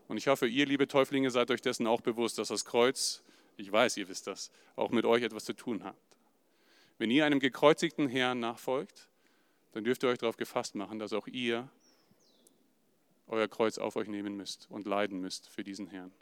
Und 0.09 0.19
ich 0.19 0.29
hoffe, 0.29 0.47
ihr, 0.47 0.67
liebe 0.67 0.89
Täuflinge, 0.89 1.31
seid 1.31 1.51
euch 1.51 1.63
dessen 1.63 1.87
auch 1.87 2.01
bewusst, 2.01 2.39
dass 2.39 2.49
das 2.49 2.65
Kreuz, 2.65 3.23
ich 3.57 3.71
weiß, 3.71 3.97
ihr 3.97 4.09
wisst 4.09 4.27
das, 4.27 4.51
auch 4.77 4.91
mit 4.91 5.05
euch 5.05 5.23
etwas 5.23 5.45
zu 5.45 5.53
tun 5.53 5.85
hat. 5.85 5.97
Wenn 6.99 7.11
ihr 7.11 7.25
einem 7.25 7.41
gekreuzigten 7.41 8.09
Herrn 8.09 8.41
nachfolgt, 8.41 9.09
dann 9.73 9.85
dürft 9.85 10.03
ihr 10.03 10.09
euch 10.09 10.19
darauf 10.19 10.37
gefasst 10.37 10.75
machen, 10.75 10.99
dass 10.99 11.13
auch 11.13 11.27
ihr 11.27 11.69
euer 13.27 13.49
Kreuz 13.49 13.79
auf 13.79 13.97
euch 13.97 14.09
nehmen 14.09 14.37
müsst 14.37 14.71
und 14.71 14.87
leiden 14.87 15.21
müsst 15.21 15.49
für 15.49 15.65
diesen 15.65 15.87
Herrn. 15.87 16.13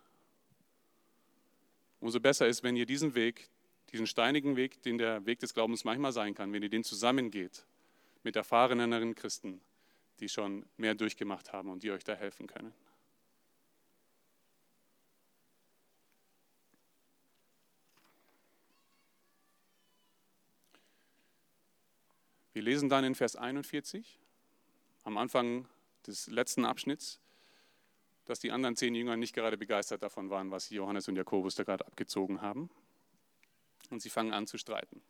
Umso 1.99 2.21
besser 2.21 2.47
ist, 2.47 2.63
wenn 2.63 2.77
ihr 2.77 2.87
diesen 2.87 3.15
Weg, 3.15 3.51
diesen 3.93 4.07
steinigen 4.07 4.57
Weg, 4.57 4.83
den 4.83 4.97
der 4.97 5.27
Weg 5.27 5.41
des 5.41 5.53
Glaubens 5.53 5.85
manchmal 5.85 6.13
sein 6.13 6.35
kann, 6.35 6.53
wenn 6.53 6.63
ihr 6.63 6.71
den 6.71 6.85
zusammengeht 6.85 7.67
mit 8.23 8.37
erfahreneren 8.37 9.15
Christen, 9.15 9.61
die 10.21 10.29
schon 10.29 10.65
mehr 10.77 10.95
durchgemacht 10.95 11.53
haben 11.53 11.71
und 11.71 11.83
die 11.83 11.91
euch 11.91 12.05
da 12.05 12.15
helfen 12.15 12.47
können. 12.47 12.73
Wir 22.61 22.65
lesen 22.67 22.91
dann 22.91 23.05
in 23.05 23.15
Vers 23.15 23.37
41, 23.37 24.19
am 25.05 25.17
Anfang 25.17 25.67
des 26.07 26.27
letzten 26.27 26.67
Abschnitts, 26.67 27.19
dass 28.27 28.39
die 28.39 28.53
anderen 28.53 28.77
zehn 28.77 28.95
Jünger 28.95 29.17
nicht 29.17 29.35
gerade 29.35 29.57
begeistert 29.57 30.03
davon 30.03 30.29
waren, 30.29 30.51
was 30.51 30.69
Johannes 30.69 31.09
und 31.09 31.17
Jakobus 31.17 31.55
da 31.55 31.65
gerade 31.65 31.87
abgezogen 31.87 32.43
haben. 32.43 32.69
Und 33.89 34.03
sie 34.03 34.11
fangen 34.11 34.35
an 34.35 34.47
zu 34.47 34.59
streiten. 34.59 35.01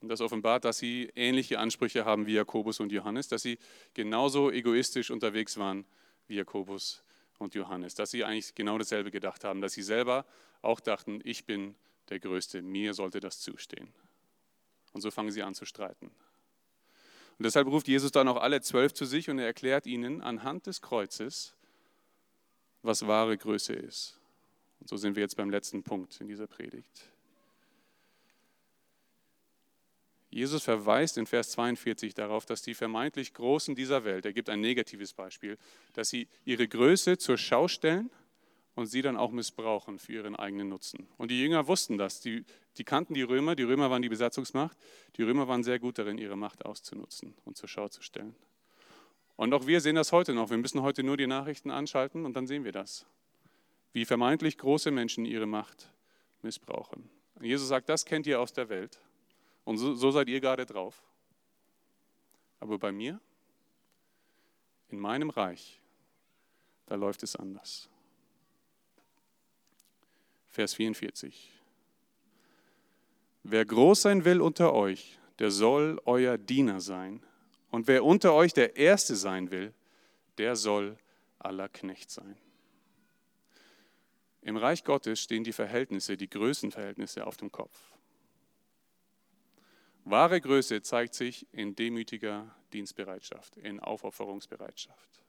Und 0.00 0.08
das 0.08 0.20
offenbart, 0.20 0.64
dass 0.64 0.78
sie 0.78 1.10
ähnliche 1.16 1.58
Ansprüche 1.58 2.04
haben 2.04 2.26
wie 2.26 2.34
Jakobus 2.34 2.78
und 2.78 2.92
Johannes, 2.92 3.26
dass 3.26 3.42
sie 3.42 3.58
genauso 3.94 4.52
egoistisch 4.52 5.10
unterwegs 5.10 5.56
waren 5.56 5.84
wie 6.28 6.36
Jakobus 6.36 7.02
und 7.38 7.56
Johannes, 7.56 7.96
dass 7.96 8.12
sie 8.12 8.22
eigentlich 8.22 8.54
genau 8.54 8.78
dasselbe 8.78 9.10
gedacht 9.10 9.42
haben, 9.42 9.62
dass 9.62 9.72
sie 9.72 9.82
selber 9.82 10.24
auch 10.62 10.78
dachten, 10.78 11.20
ich 11.24 11.44
bin 11.44 11.74
der 12.08 12.20
Größte, 12.20 12.62
mir 12.62 12.94
sollte 12.94 13.18
das 13.18 13.40
zustehen. 13.40 13.92
Und 14.92 15.00
so 15.00 15.10
fangen 15.10 15.30
sie 15.30 15.42
an 15.42 15.54
zu 15.54 15.64
streiten. 15.64 16.06
Und 16.06 17.44
deshalb 17.44 17.68
ruft 17.68 17.86
Jesus 17.86 18.10
dann 18.10 18.26
auch 18.28 18.36
alle 18.36 18.60
zwölf 18.60 18.92
zu 18.92 19.04
sich 19.04 19.30
und 19.30 19.38
er 19.38 19.46
erklärt 19.46 19.86
ihnen 19.86 20.20
anhand 20.20 20.66
des 20.66 20.82
Kreuzes, 20.82 21.54
was 22.82 23.06
wahre 23.06 23.36
Größe 23.38 23.74
ist. 23.74 24.18
Und 24.80 24.88
so 24.88 24.96
sind 24.96 25.14
wir 25.14 25.22
jetzt 25.22 25.36
beim 25.36 25.50
letzten 25.50 25.82
Punkt 25.82 26.20
in 26.20 26.26
dieser 26.26 26.46
Predigt. 26.46 27.10
Jesus 30.30 30.62
verweist 30.62 31.16
in 31.16 31.26
Vers 31.26 31.50
42 31.52 32.12
darauf, 32.14 32.44
dass 32.44 32.62
die 32.62 32.74
vermeintlich 32.74 33.32
Großen 33.32 33.74
dieser 33.74 34.04
Welt, 34.04 34.26
er 34.26 34.32
gibt 34.32 34.50
ein 34.50 34.60
negatives 34.60 35.14
Beispiel, 35.14 35.56
dass 35.94 36.10
sie 36.10 36.28
ihre 36.44 36.68
Größe 36.68 37.16
zur 37.18 37.38
Schau 37.38 37.66
stellen 37.66 38.10
und 38.78 38.86
sie 38.86 39.02
dann 39.02 39.16
auch 39.16 39.32
missbrauchen 39.32 39.98
für 39.98 40.12
ihren 40.12 40.36
eigenen 40.36 40.68
Nutzen. 40.68 41.08
Und 41.16 41.32
die 41.32 41.42
Jünger 41.42 41.66
wussten 41.66 41.98
das, 41.98 42.20
die, 42.20 42.44
die 42.76 42.84
kannten 42.84 43.12
die 43.12 43.22
Römer, 43.22 43.56
die 43.56 43.64
Römer 43.64 43.90
waren 43.90 44.02
die 44.02 44.08
Besatzungsmacht, 44.08 44.78
die 45.16 45.24
Römer 45.24 45.48
waren 45.48 45.64
sehr 45.64 45.80
gut 45.80 45.98
darin, 45.98 46.16
ihre 46.16 46.36
Macht 46.36 46.64
auszunutzen 46.64 47.34
und 47.44 47.56
zur 47.56 47.68
Schau 47.68 47.88
zu 47.88 48.02
stellen. 48.02 48.36
Und 49.34 49.52
auch 49.52 49.66
wir 49.66 49.80
sehen 49.80 49.96
das 49.96 50.12
heute 50.12 50.32
noch. 50.32 50.50
Wir 50.50 50.58
müssen 50.58 50.80
heute 50.80 51.02
nur 51.02 51.16
die 51.16 51.26
Nachrichten 51.26 51.72
anschalten 51.72 52.24
und 52.24 52.34
dann 52.34 52.46
sehen 52.46 52.62
wir 52.62 52.70
das. 52.70 53.04
Wie 53.94 54.04
vermeintlich 54.04 54.56
große 54.58 54.92
Menschen 54.92 55.24
ihre 55.24 55.46
Macht 55.46 55.90
missbrauchen. 56.42 57.10
Jesus 57.40 57.66
sagt, 57.66 57.88
das 57.88 58.04
kennt 58.04 58.28
ihr 58.28 58.40
aus 58.40 58.52
der 58.52 58.68
Welt. 58.68 59.00
Und 59.64 59.78
so, 59.78 59.94
so 59.94 60.12
seid 60.12 60.28
ihr 60.28 60.40
gerade 60.40 60.66
drauf. 60.66 61.02
Aber 62.60 62.78
bei 62.78 62.92
mir, 62.92 63.20
in 64.88 65.00
meinem 65.00 65.30
Reich, 65.30 65.80
da 66.86 66.94
läuft 66.94 67.24
es 67.24 67.34
anders. 67.34 67.90
Vers 70.58 70.74
44. 70.74 71.52
Wer 73.44 73.64
groß 73.64 74.02
sein 74.02 74.24
will 74.24 74.40
unter 74.40 74.74
euch, 74.74 75.16
der 75.38 75.52
soll 75.52 76.02
euer 76.04 76.36
Diener 76.36 76.80
sein. 76.80 77.22
Und 77.70 77.86
wer 77.86 78.02
unter 78.04 78.34
euch 78.34 78.54
der 78.54 78.76
Erste 78.76 79.14
sein 79.14 79.52
will, 79.52 79.72
der 80.36 80.56
soll 80.56 80.98
aller 81.38 81.68
Knecht 81.68 82.10
sein. 82.10 82.36
Im 84.42 84.56
Reich 84.56 84.82
Gottes 84.82 85.20
stehen 85.20 85.44
die 85.44 85.52
Verhältnisse, 85.52 86.16
die 86.16 86.28
Größenverhältnisse 86.28 87.24
auf 87.24 87.36
dem 87.36 87.52
Kopf. 87.52 87.78
Wahre 90.06 90.40
Größe 90.40 90.82
zeigt 90.82 91.14
sich 91.14 91.46
in 91.52 91.76
demütiger 91.76 92.52
Dienstbereitschaft, 92.72 93.58
in 93.58 93.78
Aufopferungsbereitschaft. 93.78 95.22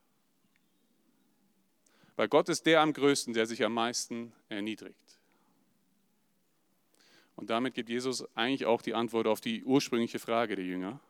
Weil 2.16 2.26
Gott 2.26 2.48
ist 2.48 2.66
der 2.66 2.80
am 2.80 2.92
größten, 2.92 3.32
der 3.32 3.46
sich 3.46 3.62
am 3.62 3.74
meisten 3.74 4.32
erniedrigt. 4.48 5.19
Und 7.40 7.50
damit 7.50 7.74
gibt 7.74 7.88
Jesus 7.88 8.24
eigentlich 8.36 8.66
auch 8.66 8.82
die 8.82 8.94
Antwort 8.94 9.26
auf 9.26 9.40
die 9.40 9.64
ursprüngliche 9.64 10.20
Frage 10.20 10.54
der 10.54 10.64
Jünger. 10.64 11.00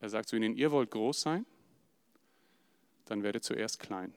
Er 0.00 0.10
sagt 0.10 0.28
zu 0.28 0.36
ihnen, 0.36 0.54
ihr 0.54 0.70
wollt 0.70 0.90
groß 0.90 1.20
sein, 1.20 1.46
dann 3.06 3.22
werdet 3.22 3.44
zuerst 3.44 3.80
klein. 3.80 4.12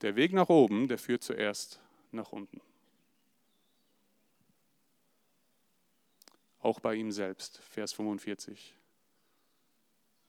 Der 0.00 0.16
Weg 0.16 0.32
nach 0.32 0.48
oben, 0.48 0.88
der 0.88 0.98
führt 0.98 1.22
zuerst 1.22 1.80
nach 2.10 2.32
unten. 2.32 2.60
auch 6.60 6.80
bei 6.80 6.94
ihm 6.94 7.10
selbst. 7.10 7.58
Vers 7.70 7.92
45, 7.92 8.74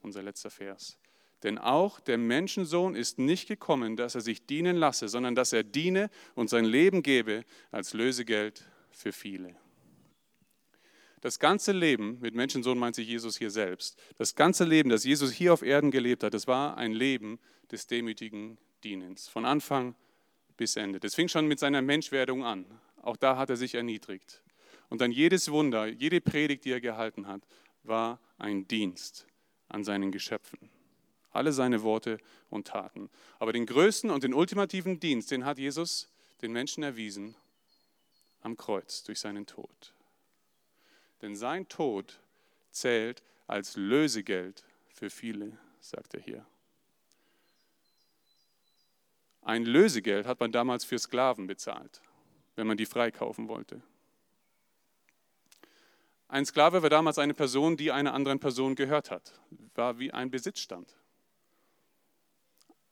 unser 0.01 0.23
letzter 0.23 0.49
Vers. 0.49 0.97
Denn 1.43 1.57
auch 1.57 1.99
der 1.99 2.17
Menschensohn 2.17 2.95
ist 2.95 3.17
nicht 3.17 3.47
gekommen, 3.47 3.95
dass 3.95 4.15
er 4.15 4.21
sich 4.21 4.45
dienen 4.45 4.75
lasse, 4.75 5.07
sondern 5.07 5.35
dass 5.35 5.53
er 5.53 5.63
diene 5.63 6.09
und 6.35 6.49
sein 6.49 6.65
Leben 6.65 7.01
gebe 7.01 7.45
als 7.71 7.93
Lösegeld 7.93 8.67
für 8.91 9.11
viele. 9.11 9.55
Das 11.21 11.37
ganze 11.37 11.71
Leben, 11.71 12.17
mit 12.19 12.33
Menschensohn 12.33 12.79
meint 12.79 12.95
sich 12.95 13.07
Jesus 13.07 13.37
hier 13.37 13.51
selbst, 13.51 13.99
das 14.17 14.35
ganze 14.35 14.63
Leben, 14.63 14.89
das 14.89 15.03
Jesus 15.03 15.31
hier 15.31 15.53
auf 15.53 15.61
Erden 15.61 15.91
gelebt 15.91 16.23
hat, 16.23 16.33
das 16.33 16.47
war 16.47 16.77
ein 16.77 16.93
Leben 16.93 17.39
des 17.71 17.85
demütigen 17.85 18.57
Dienens, 18.83 19.27
von 19.27 19.45
Anfang 19.45 19.95
bis 20.57 20.75
Ende. 20.75 20.99
Das 20.99 21.13
fing 21.13 21.27
schon 21.27 21.47
mit 21.47 21.59
seiner 21.59 21.83
Menschwerdung 21.83 22.43
an. 22.43 22.65
Auch 23.03 23.17
da 23.17 23.37
hat 23.37 23.51
er 23.51 23.55
sich 23.55 23.75
erniedrigt. 23.75 24.43
Und 24.89 25.01
dann 25.01 25.11
jedes 25.11 25.51
Wunder, 25.51 25.85
jede 25.85 26.21
Predigt, 26.21 26.65
die 26.65 26.71
er 26.71 26.81
gehalten 26.81 27.27
hat, 27.27 27.41
war 27.83 28.19
ein 28.37 28.67
Dienst 28.67 29.27
an 29.69 29.83
seinen 29.83 30.11
Geschöpfen. 30.11 30.69
Alle 31.31 31.53
seine 31.53 31.83
Worte 31.83 32.17
und 32.49 32.67
Taten. 32.67 33.09
Aber 33.39 33.53
den 33.53 33.65
größten 33.65 34.09
und 34.09 34.23
den 34.23 34.33
ultimativen 34.33 34.99
Dienst, 34.99 35.31
den 35.31 35.45
hat 35.45 35.59
Jesus 35.59 36.11
den 36.41 36.51
Menschen 36.51 36.83
erwiesen 36.83 37.35
am 38.41 38.57
Kreuz 38.57 39.03
durch 39.03 39.19
seinen 39.19 39.45
Tod. 39.45 39.93
Denn 41.21 41.35
sein 41.35 41.67
Tod 41.67 42.19
zählt 42.71 43.21
als 43.47 43.75
Lösegeld 43.75 44.63
für 44.93 45.09
viele, 45.09 45.57
sagt 45.79 46.13
er 46.13 46.21
hier. 46.21 46.45
Ein 49.41 49.65
Lösegeld 49.65 50.25
hat 50.25 50.39
man 50.39 50.51
damals 50.51 50.85
für 50.85 50.99
Sklaven 50.99 51.47
bezahlt, 51.47 52.01
wenn 52.55 52.67
man 52.67 52.77
die 52.77 52.85
freikaufen 52.85 53.47
wollte. 53.47 53.81
Ein 56.27 56.45
Sklave 56.45 56.81
war 56.81 56.89
damals 56.89 57.17
eine 57.17 57.33
Person, 57.33 57.75
die 57.75 57.91
einer 57.91 58.13
anderen 58.13 58.39
Person 58.39 58.75
gehört 58.75 59.11
hat, 59.11 59.39
war 59.75 59.99
wie 59.99 60.13
ein 60.13 60.31
Besitzstand. 60.31 60.95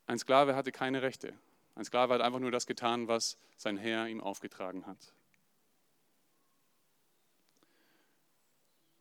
Ein 0.07 0.19
Sklave 0.19 0.55
hatte 0.55 0.71
keine 0.71 1.01
Rechte. 1.01 1.33
Ein 1.75 1.85
Sklave 1.85 2.15
hat 2.15 2.21
einfach 2.21 2.39
nur 2.39 2.51
das 2.51 2.65
getan, 2.65 3.07
was 3.07 3.37
sein 3.55 3.77
Herr 3.77 4.07
ihm 4.07 4.19
aufgetragen 4.19 4.85
hat. 4.87 5.13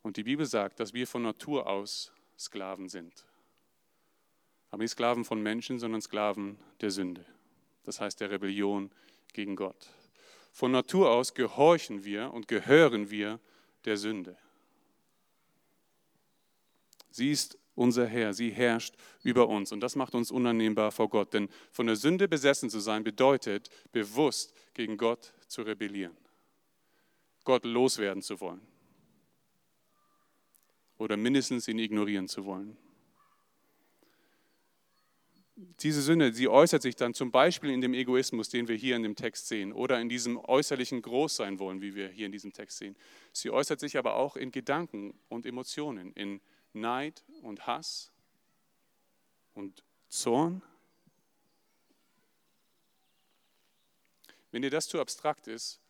Und 0.08 0.16
die 0.16 0.22
Bibel 0.22 0.46
sagt, 0.46 0.80
dass 0.80 0.94
wir 0.94 1.06
von 1.06 1.20
Natur 1.20 1.66
aus 1.66 2.12
Sklaven 2.38 2.88
sind. 2.88 3.26
Aber 4.70 4.82
nicht 4.82 4.92
Sklaven 4.92 5.22
von 5.22 5.42
Menschen, 5.42 5.78
sondern 5.78 6.00
Sklaven 6.00 6.58
der 6.80 6.90
Sünde. 6.90 7.26
Das 7.82 8.00
heißt 8.00 8.18
der 8.22 8.30
Rebellion 8.30 8.90
gegen 9.34 9.54
Gott. 9.54 9.90
Von 10.50 10.72
Natur 10.72 11.10
aus 11.10 11.34
gehorchen 11.34 12.04
wir 12.04 12.32
und 12.32 12.48
gehören 12.48 13.10
wir 13.10 13.38
der 13.84 13.98
Sünde. 13.98 14.38
Sie 17.10 17.30
ist 17.30 17.58
unser 17.74 18.06
Herr, 18.06 18.32
sie 18.32 18.48
herrscht 18.48 18.94
über 19.22 19.46
uns 19.46 19.72
und 19.72 19.80
das 19.80 19.94
macht 19.94 20.14
uns 20.14 20.30
unannehmbar 20.30 20.90
vor 20.90 21.10
Gott, 21.10 21.34
denn 21.34 21.50
von 21.70 21.86
der 21.86 21.96
Sünde 21.96 22.28
besessen 22.28 22.70
zu 22.70 22.80
sein 22.80 23.04
bedeutet, 23.04 23.68
bewusst 23.92 24.54
gegen 24.72 24.96
Gott 24.96 25.34
zu 25.48 25.60
rebellieren, 25.60 26.16
Gott 27.44 27.66
loswerden 27.66 28.22
zu 28.22 28.40
wollen 28.40 28.66
oder 30.98 31.16
mindestens 31.16 31.68
ihn 31.68 31.78
ignorieren 31.78 32.28
zu 32.28 32.44
wollen 32.44 32.76
diese 35.80 36.02
Sünde, 36.02 36.32
sie 36.32 36.48
äußert 36.48 36.82
sich 36.82 36.94
dann 36.94 37.14
zum 37.14 37.32
Beispiel 37.32 37.70
in 37.70 37.80
dem 37.80 37.92
Egoismus, 37.92 38.48
den 38.48 38.68
wir 38.68 38.76
hier 38.76 38.94
in 38.94 39.02
dem 39.02 39.16
Text 39.16 39.48
sehen, 39.48 39.72
oder 39.72 40.00
in 40.00 40.08
diesem 40.08 40.36
äußerlichen 40.36 41.02
Großsein 41.02 41.58
wollen, 41.58 41.80
wie 41.80 41.94
wir 41.94 42.08
hier 42.08 42.26
in 42.26 42.32
diesem 42.32 42.52
Text 42.52 42.78
sehen. 42.78 42.96
Sie 43.32 43.50
äußert 43.50 43.80
sich 43.80 43.98
aber 43.98 44.14
auch 44.14 44.36
in 44.36 44.52
Gedanken 44.52 45.18
und 45.28 45.46
Emotionen, 45.46 46.12
in 46.12 46.40
Neid 46.72 47.24
und 47.42 47.66
Hass 47.66 48.12
und 49.54 49.82
Zorn. 50.08 50.62
Wenn 54.52 54.62
dir 54.62 54.70
das 54.70 54.86
zu 54.86 55.00
abstrakt 55.00 55.48
ist, 55.48 55.80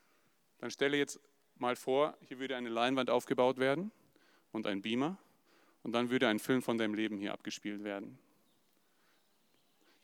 dann 0.59 0.71
stelle 0.71 0.97
jetzt 0.97 1.21
mal 1.57 1.77
vor, 1.77 2.17
hier 2.27 2.38
würde 2.38 2.57
eine 2.57 2.71
Leinwand 2.71 3.11
aufgebaut 3.11 3.59
werden 3.59 3.93
und 4.59 4.67
ein 4.67 4.83
Beamer 4.83 5.17
und 5.83 5.93
dann 5.93 6.11
würde 6.11 6.29
ein 6.29 6.38
Film 6.38 6.61
von 6.61 6.77
deinem 6.77 6.95
Leben 6.95 7.17
hier 7.17 7.33
abgespielt 7.33 7.85
werden. 7.85 8.19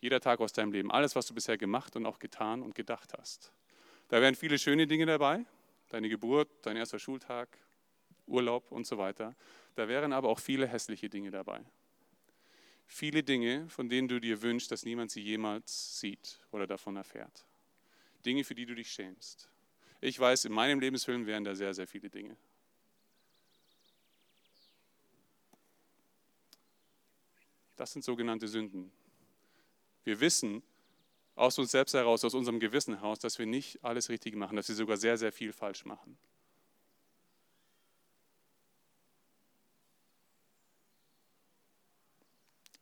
Jeder 0.01 0.21
Tag 0.21 0.41
aus 0.41 0.53
deinem 0.53 0.73
Leben. 0.73 0.91
Alles, 0.91 1.17
was 1.17 1.27
du 1.27 1.35
bisher 1.35 1.59
gemacht 1.59 1.97
und 1.97 2.07
auch 2.07 2.19
getan 2.19 2.63
und 2.63 2.75
gedacht 2.75 3.13
hast. 3.19 3.53
Da 4.09 4.21
wären 4.21 4.35
viele 4.35 4.59
schöne 4.59 4.87
Dinge 4.87 5.07
dabei. 5.07 5.45
Deine 5.89 6.09
Geburt, 6.09 6.49
dein 6.63 6.77
erster 6.77 6.99
Schultag, 6.99 7.59
Urlaub 8.27 8.71
und 8.71 8.87
so 8.87 8.99
weiter. 8.99 9.35
Da 9.75 9.89
wären 9.89 10.13
aber 10.13 10.29
auch 10.29 10.39
viele 10.39 10.67
hässliche 10.67 11.09
Dinge 11.09 11.31
dabei. 11.31 11.61
Viele 12.87 13.23
Dinge, 13.23 13.69
von 13.69 13.89
denen 13.89 14.09
du 14.09 14.21
dir 14.21 14.41
wünschst, 14.43 14.71
dass 14.71 14.85
niemand 14.85 15.11
sie 15.11 15.23
jemals 15.23 15.99
sieht 15.99 16.39
oder 16.53 16.67
davon 16.67 16.97
erfährt. 16.97 17.45
Dinge, 18.25 18.45
für 18.45 18.55
die 18.55 18.67
du 18.67 18.75
dich 18.75 18.91
schämst. 18.91 19.49
Ich 20.01 20.21
weiß, 20.21 20.45
in 20.45 20.53
meinem 20.53 20.81
Lebensfilm 20.81 21.27
wären 21.27 21.45
da 21.45 21.55
sehr, 21.55 21.73
sehr 21.73 21.87
viele 21.87 22.11
Dinge. 22.11 22.37
Das 27.85 27.93
sind 27.93 28.03
sogenannte 28.03 28.49
Sünden. 28.49 28.91
Wir 30.05 30.19
wissen 30.19 30.63
aus 31.35 31.59
uns 31.59 31.71
selbst 31.71 31.93
heraus, 31.93 32.25
aus 32.25 32.33
unserem 32.33 32.59
Gewissen 32.59 32.95
heraus, 32.95 33.19
dass 33.19 33.39
wir 33.39 33.45
nicht 33.45 33.85
alles 33.85 34.09
richtig 34.09 34.37
machen, 34.37 34.57
dass 34.57 34.69
wir 34.69 34.75
sogar 34.75 34.97
sehr, 34.97 35.19
sehr 35.19 35.33
viel 35.33 35.53
falsch 35.53 35.85
machen. 35.85 36.17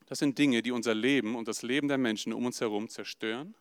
Das 0.07 0.21
sind 0.21 0.39
Dinge, 0.39 0.63
die 0.63 0.71
unser 0.71 0.95
Leben 0.95 1.35
und 1.35 1.49
das 1.49 1.63
Leben 1.63 1.89
der 1.89 1.99
Menschen 1.99 2.33
um 2.33 2.47
uns 2.47 2.61
herum 2.61 2.89
zerstören 2.89 3.57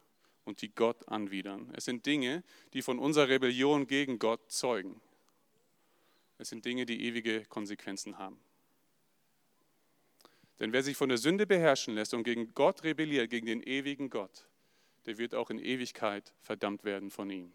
und 0.46 0.62
die 0.62 0.70
Gott 0.70 1.08
anwidern. 1.08 1.74
Es 1.74 1.86
sind 1.86 2.06
Dinge, 2.06 2.44
die 2.74 2.84
von 2.84 3.00
unserer 3.00 3.30
Rebellion 3.30 3.88
gegen 3.88 4.20
Gott 4.20 4.52
zeugen. 4.52 5.02
Es 6.38 6.50
sind 6.50 6.66
Dinge, 6.66 6.86
die 6.86 7.04
ewige 7.04 7.46
Konsequenzen 7.46 8.20
haben. 8.20 8.40
Denn 10.62 10.74
wer 10.74 10.84
sich 10.84 10.96
von 10.96 11.10
der 11.10 11.18
Sünde 11.18 11.48
beherrschen 11.48 11.96
lässt 11.96 12.14
und 12.14 12.22
gegen 12.22 12.54
Gott 12.54 12.84
rebelliert, 12.84 13.32
gegen 13.32 13.48
den 13.48 13.64
ewigen 13.64 14.12
Gott, 14.12 14.48
der 15.08 15.18
wird 15.18 15.34
auch 15.34 15.50
in 15.50 15.58
Ewigkeit 15.58 16.36
verdammt 16.40 16.84
werden 16.84 17.10
von 17.10 17.32
ihm. 17.32 17.52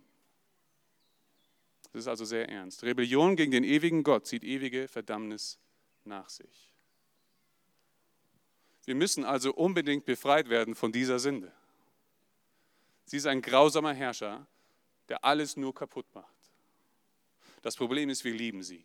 Das 1.92 2.00
ist 2.00 2.08
also 2.08 2.24
sehr 2.24 2.48
ernst. 2.48 2.82
Rebellion 2.82 3.36
gegen 3.36 3.52
den 3.52 3.62
ewigen 3.62 4.02
Gott 4.02 4.26
zieht 4.26 4.42
ewige 4.42 4.88
Verdammnis 4.88 5.60
nach 6.02 6.28
sich. 6.28 6.72
Wir 8.86 8.96
müssen 8.96 9.24
also 9.24 9.54
unbedingt 9.54 10.04
befreit 10.04 10.48
werden 10.48 10.74
von 10.74 10.90
dieser 10.90 11.20
Sünde. 11.20 11.52
Sie 13.04 13.18
ist 13.18 13.26
ein 13.26 13.40
grausamer 13.40 13.94
Herrscher, 13.94 14.48
der 15.08 15.24
alles 15.24 15.56
nur 15.56 15.72
kaputt 15.72 16.12
macht. 16.12 16.34
Das 17.62 17.76
Problem 17.76 18.08
ist, 18.08 18.24
wir 18.24 18.34
lieben 18.34 18.64
sie. 18.64 18.84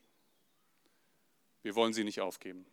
Wir 1.64 1.74
wollen 1.74 1.94
sie 1.94 2.04
nicht 2.04 2.22
aufgeben. 2.22 2.68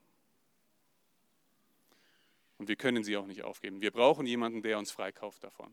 Und 2.59 2.69
wir 2.69 2.77
können 2.77 3.05
sie 3.05 3.17
auch 3.17 3.27
nicht 3.27 3.43
aufgeben. 3.43 3.81
Wir 3.81 3.93
brauchen 3.93 4.27
jemanden, 4.27 4.63
der 4.63 4.79
uns 4.79 4.91
freikauft 4.91 5.45
davon. 5.45 5.73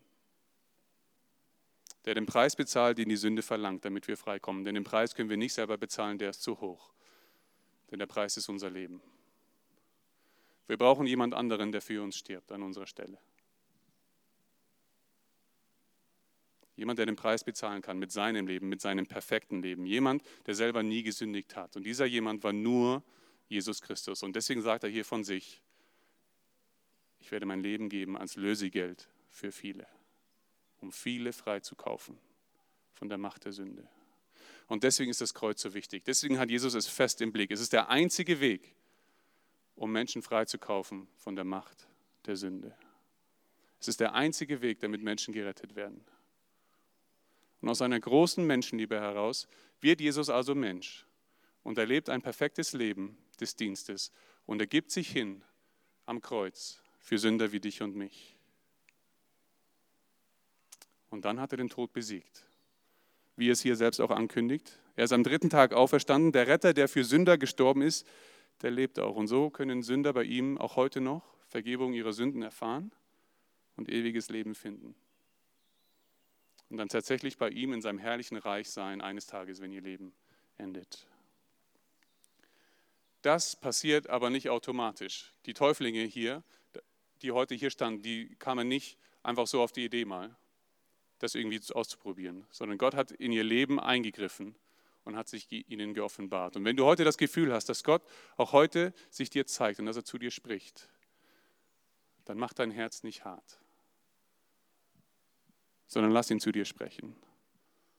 Der 2.06 2.14
den 2.14 2.28
Preis 2.28 2.56
bezahlt, 2.56 3.00
den 3.00 3.10
die 3.10 3.16
Sünde 3.16 3.42
verlangt, 3.42 3.84
damit 3.84 4.08
wir 4.08 4.16
freikommen. 4.16 4.64
Denn 4.64 4.76
den 4.76 4.84
Preis 4.84 5.16
können 5.16 5.30
wir 5.30 5.38
nicht 5.38 5.54
selber 5.54 5.78
bezahlen, 5.78 6.20
der 6.20 6.30
ist 6.30 6.44
zu 6.44 6.62
hoch. 6.62 6.94
Denn 7.90 7.98
der 7.98 8.06
Preis 8.06 8.38
ist 8.38 8.48
unser 8.48 8.70
Leben. 8.70 9.02
Wir 10.68 10.78
brauchen 10.78 11.08
jemand 11.08 11.34
anderen, 11.34 11.72
der 11.72 11.82
für 11.82 12.02
uns 12.04 12.16
stirbt 12.16 12.52
an 12.52 12.62
unserer 12.62 12.88
Stelle. 12.88 13.20
Jemand, 16.76 17.00
der 17.00 17.06
den 17.06 17.16
Preis 17.16 17.44
bezahlen 17.44 17.82
kann 17.82 17.98
mit 17.98 18.12
seinem 18.12 18.48
Leben, 18.48 18.68
mit 18.68 18.82
seinem 18.82 19.08
perfekten 19.08 19.62
Leben. 19.62 19.86
Jemand, 19.86 20.24
der 20.46 20.56
selber 20.56 20.84
nie 20.84 21.04
gesündigt 21.04 21.56
hat. 21.56 21.76
Und 21.76 21.84
dieser 21.84 22.06
jemand 22.06 22.44
war 22.44 22.54
nur 22.54 23.04
Jesus 23.48 23.82
Christus. 23.82 24.24
Und 24.24 24.36
deswegen 24.36 24.62
sagt 24.62 24.84
er 24.84 24.90
hier 24.90 25.06
von 25.06 25.24
sich, 25.24 25.62
ich 27.26 27.32
werde 27.32 27.48
mein 27.48 27.62
Leben 27.62 27.90
geben 27.90 28.16
als 28.16 28.36
Lösegeld 28.36 29.10
für 29.32 29.52
viele, 29.52 29.88
um 30.80 30.92
viele 30.92 31.34
frei 31.34 31.60
zu 31.60 31.76
kaufen 31.76 32.20
von 32.94 33.10
der 33.10 33.18
Macht 33.18 33.46
der 33.46 33.52
Sünde. 33.52 33.90
Und 34.68 34.84
deswegen 34.84 35.10
ist 35.10 35.22
das 35.22 35.34
Kreuz 35.34 35.60
so 35.60 35.74
wichtig. 35.74 36.04
Deswegen 36.06 36.38
hat 36.38 36.52
Jesus 36.52 36.76
es 36.76 36.86
fest 36.86 37.22
im 37.22 37.32
Blick. 37.32 37.50
Es 37.50 37.62
ist 37.62 37.74
der 37.74 37.90
einzige 37.90 38.42
Weg, 38.42 38.76
um 39.74 39.92
Menschen 39.92 40.22
freizukaufen 40.22 41.08
von 41.16 41.36
der 41.36 41.46
Macht 41.46 41.88
der 42.28 42.36
Sünde. 42.36 42.78
Es 43.80 43.88
ist 43.88 44.02
der 44.02 44.14
einzige 44.14 44.62
Weg, 44.62 44.80
damit 44.82 45.02
Menschen 45.02 45.34
gerettet 45.34 45.76
werden. 45.76 46.06
Und 47.60 47.70
aus 47.70 47.82
einer 47.82 48.00
großen 48.00 48.46
Menschenliebe 48.46 49.02
heraus 49.02 49.48
wird 49.82 50.00
Jesus 50.00 50.30
also 50.30 50.54
Mensch 50.54 51.08
und 51.64 51.80
er 51.80 51.88
lebt 51.88 52.08
ein 52.08 52.22
perfektes 52.22 52.74
Leben 52.74 53.18
des 53.40 53.56
Dienstes 53.56 54.12
und 54.46 54.62
er 54.62 54.68
gibt 54.68 54.92
sich 54.92 55.10
hin 55.10 55.44
am 56.06 56.22
Kreuz 56.22 56.84
für 57.06 57.20
Sünder 57.20 57.52
wie 57.52 57.60
dich 57.60 57.84
und 57.84 57.96
mich. 57.96 58.36
Und 61.12 61.24
dann 61.24 61.40
hat 61.40 61.54
er 61.54 61.58
den 61.58 61.70
Tod 61.70 61.94
besiegt, 61.94 62.44
wie 63.36 63.50
es 63.50 63.62
hier 63.62 63.76
selbst 63.76 64.02
auch 64.02 64.10
ankündigt. 64.10 64.80
Er 64.96 65.06
ist 65.06 65.14
am 65.14 65.24
dritten 65.24 65.52
Tag 65.52 65.72
auferstanden, 65.72 66.32
der 66.32 66.48
Retter, 66.48 66.74
der 66.74 66.90
für 66.90 67.04
Sünder 67.04 67.38
gestorben 67.38 67.84
ist, 67.84 68.08
der 68.64 68.72
lebt 68.72 69.00
auch. 69.00 69.16
Und 69.16 69.28
so 69.28 69.52
können 69.52 69.84
Sünder 69.84 70.14
bei 70.14 70.24
ihm 70.24 70.58
auch 70.58 70.78
heute 70.78 71.00
noch 71.00 71.24
Vergebung 71.48 71.94
ihrer 71.94 72.12
Sünden 72.12 72.42
erfahren 72.42 72.92
und 73.76 73.88
ewiges 73.88 74.30
Leben 74.30 74.56
finden. 74.56 74.96
Und 76.70 76.78
dann 76.78 76.90
tatsächlich 76.90 77.38
bei 77.38 77.50
ihm 77.50 77.72
in 77.72 77.84
seinem 77.84 78.00
herrlichen 78.00 78.38
Reich 78.38 78.72
sein 78.72 79.00
eines 79.00 79.28
Tages, 79.28 79.62
wenn 79.62 79.72
ihr 79.72 79.82
Leben 79.82 80.12
endet. 80.58 81.06
Das 83.22 83.56
passiert 83.56 84.10
aber 84.10 84.32
nicht 84.32 84.50
automatisch. 84.50 85.34
Die 85.46 85.54
Täuflinge 85.54 86.04
hier, 86.04 86.44
die 87.26 87.32
heute 87.32 87.56
hier 87.56 87.72
standen, 87.72 88.04
die 88.04 88.36
kamen 88.36 88.68
nicht 88.68 89.00
einfach 89.24 89.48
so 89.48 89.62
auf 89.62 89.72
die 89.72 89.84
Idee 89.84 90.06
mal, 90.06 90.36
das 91.18 91.34
irgendwie 91.34 91.60
auszuprobieren, 91.74 92.46
sondern 92.52 92.78
Gott 92.78 92.94
hat 92.94 93.12
in 93.12 93.32
ihr 93.32 93.44
Leben 93.44 93.80
eingegriffen 93.80 94.56
und 95.06 95.16
hat 95.16 95.28
sich 95.28 95.52
ihnen 95.52 95.96
geoffenbart. 95.96 96.56
Und 96.56 96.66
wenn 96.66 96.78
du 96.78 96.86
heute 96.86 97.04
das 97.04 97.18
Gefühl 97.18 97.52
hast, 97.52 97.68
dass 97.68 97.84
Gott 97.84 98.04
auch 98.38 98.54
heute 98.54 98.94
sich 99.10 99.32
dir 99.32 99.48
zeigt 99.48 99.80
und 99.80 99.88
dass 99.88 99.96
er 99.96 100.06
zu 100.06 100.20
dir 100.20 100.30
spricht, 100.30 100.88
dann 102.26 102.38
mach 102.38 102.54
dein 102.54 102.70
Herz 102.70 103.02
nicht 103.02 103.26
hart, 103.26 103.60
sondern 105.88 106.12
lass 106.12 106.30
ihn 106.30 106.40
zu 106.40 106.52
dir 106.52 106.66
sprechen 106.66 107.16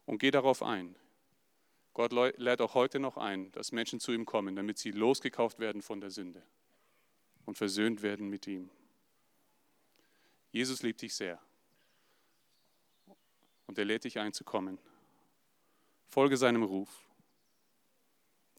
und 0.04 0.18
geh 0.18 0.30
darauf 0.30 0.62
ein. 0.62 0.94
Gott 1.94 2.12
lädt 2.12 2.60
auch 2.60 2.74
heute 2.74 3.00
noch 3.00 3.16
ein, 3.16 3.50
dass 3.52 3.72
Menschen 3.72 3.98
zu 3.98 4.12
ihm 4.12 4.24
kommen, 4.24 4.54
damit 4.54 4.78
sie 4.78 4.92
losgekauft 4.92 5.58
werden 5.58 5.82
von 5.82 6.00
der 6.00 6.10
Sünde 6.10 6.42
und 7.44 7.56
versöhnt 7.56 8.02
werden 8.02 8.28
mit 8.28 8.46
ihm. 8.46 8.70
Jesus 10.52 10.82
liebt 10.82 11.02
dich 11.02 11.14
sehr 11.14 11.40
und 13.66 13.78
er 13.78 13.84
lädt 13.84 14.04
dich 14.04 14.18
ein 14.18 14.32
zu 14.32 14.44
kommen. 14.44 14.78
Folge 16.08 16.36
seinem 16.36 16.62
Ruf. 16.62 16.88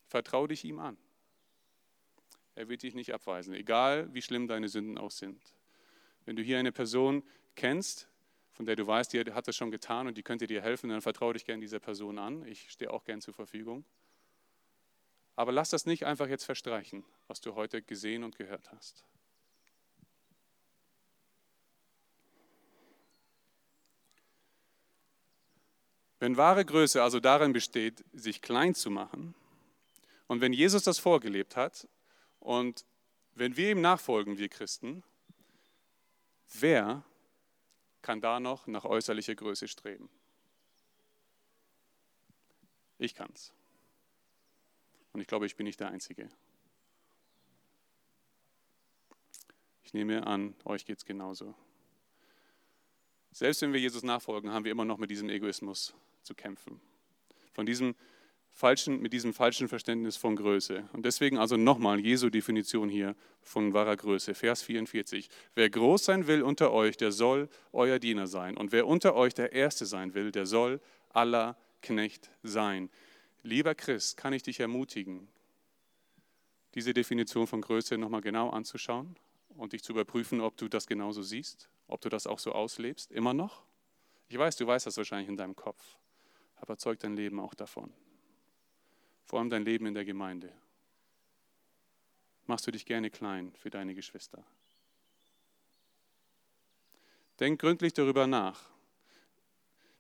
Vertrau 0.08 0.47
dich 0.47 0.63
ihm 0.63 0.80
an. 0.80 0.97
Er 2.56 2.69
wird 2.69 2.84
dich 2.84 2.95
nicht 2.95 3.13
abweisen, 3.13 3.54
egal 3.54 4.13
wie 4.13 4.21
schlimm 4.21 4.47
deine 4.47 4.69
Sünden 4.69 4.97
auch 4.97 5.12
sind. 5.12 5.41
Wenn 6.26 6.36
du 6.36 6.43
hier 6.43 6.60
eine 6.60 6.71
Person 6.71 7.23
kennst, 7.56 8.08
von 8.52 8.65
der 8.65 8.76
du 8.76 8.88
weißt, 8.88 9.13
die 9.13 9.19
hat 9.19 9.47
das 9.47 9.56
schon 9.56 9.69
getan 9.69 10.08
und 10.08 10.17
die 10.17 10.23
könnte 10.23 10.47
dir 10.47 10.62
helfen, 10.62 10.89
dann 10.89 11.02
vertraue 11.02 11.34
dich 11.34 11.45
gern 11.45 11.62
dieser 11.62 11.80
Person 11.80 12.17
an. 12.17 12.45
Ich 12.47 12.71
stehe 12.71 12.91
auch 12.91 13.04
gern 13.04 13.21
zur 13.21 13.34
Verfügung. 13.34 13.86
Aber 15.36 15.52
lass 15.52 15.69
das 15.69 15.86
nicht 15.86 16.06
einfach 16.06 16.28
jetzt 16.28 16.45
verstreichen, 16.45 17.06
was 17.28 17.39
du 17.41 17.54
heute 17.54 17.84
gesehen 17.84 18.23
und 18.23 18.36
gehört 18.36 18.71
hast. 18.71 19.06
Wenn 26.19 26.38
wahre 26.38 26.65
Größe 26.65 27.03
also 27.03 27.19
darin 27.19 27.53
besteht, 27.53 28.03
sich 28.13 28.41
klein 28.41 28.73
zu 28.73 28.89
machen, 28.89 29.36
und 30.27 30.41
wenn 30.41 30.53
Jesus 30.53 30.84
das 30.84 30.99
vorgelebt 30.99 31.56
hat 31.56 31.88
und 32.39 32.86
wenn 33.36 33.56
wir 33.56 33.71
ihm 33.71 33.82
nachfolgen, 33.82 34.38
wir 34.38 34.49
Christen, 34.49 35.03
wer 36.53 37.03
kann 38.01 38.19
da 38.19 38.39
noch 38.39 38.67
nach 38.67 38.84
äußerlicher 38.84 39.36
Größe 39.36 39.67
streben? 39.67 40.10
Ich 42.97 43.15
kann's. 43.15 43.53
Und 45.13 45.21
ich 45.21 45.27
glaube, 45.27 45.45
ich 45.45 45.56
bin 45.56 45.65
nicht 45.65 45.80
der 45.80 45.89
Einzige. 45.89 46.30
Ich 49.84 49.93
nehme 49.93 50.27
an, 50.27 50.56
euch 50.65 50.86
geht 50.86 50.97
es 50.97 51.06
genauso. 51.06 51.56
Selbst 53.38 53.62
wenn 53.62 53.71
wir 53.71 53.80
Jesus 53.80 54.02
nachfolgen, 54.02 54.52
haben 54.52 54.65
wir 54.65 54.71
immer 54.71 54.84
noch 54.84 54.97
mit 54.97 55.12
diesem 55.12 55.30
Egoismus 55.30 55.93
zu 56.23 56.34
kämpfen. 56.34 56.82
Von 57.54 57.67
diesem 57.67 57.93
falschen, 58.50 59.00
mit 59.00 59.13
diesem 59.13 59.32
falschen 59.32 59.67
Verständnis 59.67 60.17
von 60.17 60.36
Größe. 60.36 60.89
Und 60.93 61.06
deswegen 61.06 61.38
also 61.38 61.56
nochmal 61.56 62.00
Jesu 62.00 62.32
Definition 62.32 62.89
hier 62.89 63.15
von 63.43 63.73
wahrer 63.73 63.95
Größe. 63.95 64.34
Vers 64.34 64.63
44. 64.63 65.30
Wer 65.54 65.69
groß 65.69 66.06
sein 66.06 66.26
will 66.26 66.41
unter 66.41 66.71
euch, 66.71 66.97
der 66.97 67.12
soll 67.12 67.47
euer 67.73 68.00
Diener 68.00 68.26
sein. 68.26 68.58
Und 68.58 68.71
wer 68.71 68.88
unter 68.88 69.13
euch 69.13 69.36
der 69.36 69.52
Erste 69.52 69.86
sein 69.86 70.15
will, 70.15 70.32
der 70.32 70.47
soll 70.47 70.82
aller 71.10 71.60
Knecht 71.84 72.32
sein. 72.41 72.89
Lieber 73.43 73.76
Christ, 73.76 74.17
kann 74.17 74.34
ich 74.34 74.41
dich 74.41 74.62
ermutigen, 74.62 75.28
diese 76.73 76.91
Definition 76.91 77.45
von 77.45 77.62
Größe 77.62 78.00
nochmal 78.00 78.21
genau 78.21 78.50
anzuschauen 78.50 79.15
und 79.50 79.73
dich 79.73 79.84
zu 79.84 79.91
überprüfen, 79.91 80.41
ob 80.41 80.58
du 80.58 80.67
das 80.67 80.88
genauso 80.88 81.21
siehst, 81.21 81.69
ob 81.88 82.02
du 82.02 82.10
das 82.10 82.28
auch 82.28 82.39
so 82.39 82.52
auslebst, 82.52 83.12
immer 83.12 83.34
noch? 83.34 83.63
Ich 84.30 84.38
weiß, 84.38 84.56
du 84.58 84.67
weißt 84.67 84.86
das 84.86 84.97
wahrscheinlich 84.97 85.30
in 85.30 85.38
deinem 85.38 85.56
Kopf 85.56 85.97
aber 86.58 86.78
zeugt 86.78 87.04
dein 87.04 87.15
Leben 87.15 87.39
auch 87.39 87.54
davon. 87.54 87.93
Vor 89.26 89.39
allem 89.39 89.50
dein 89.50 89.65
Leben 89.65 89.86
in 89.86 89.93
der 89.93 90.06
Gemeinde. 90.06 90.52
Machst 92.45 92.65
du 92.65 92.71
dich 92.71 92.86
gerne 92.86 93.10
klein 93.10 93.54
für 93.56 93.69
deine 93.69 93.93
Geschwister. 93.93 94.43
Denk 97.39 97.60
gründlich 97.62 97.93
darüber 97.93 98.26
nach. 98.26 98.62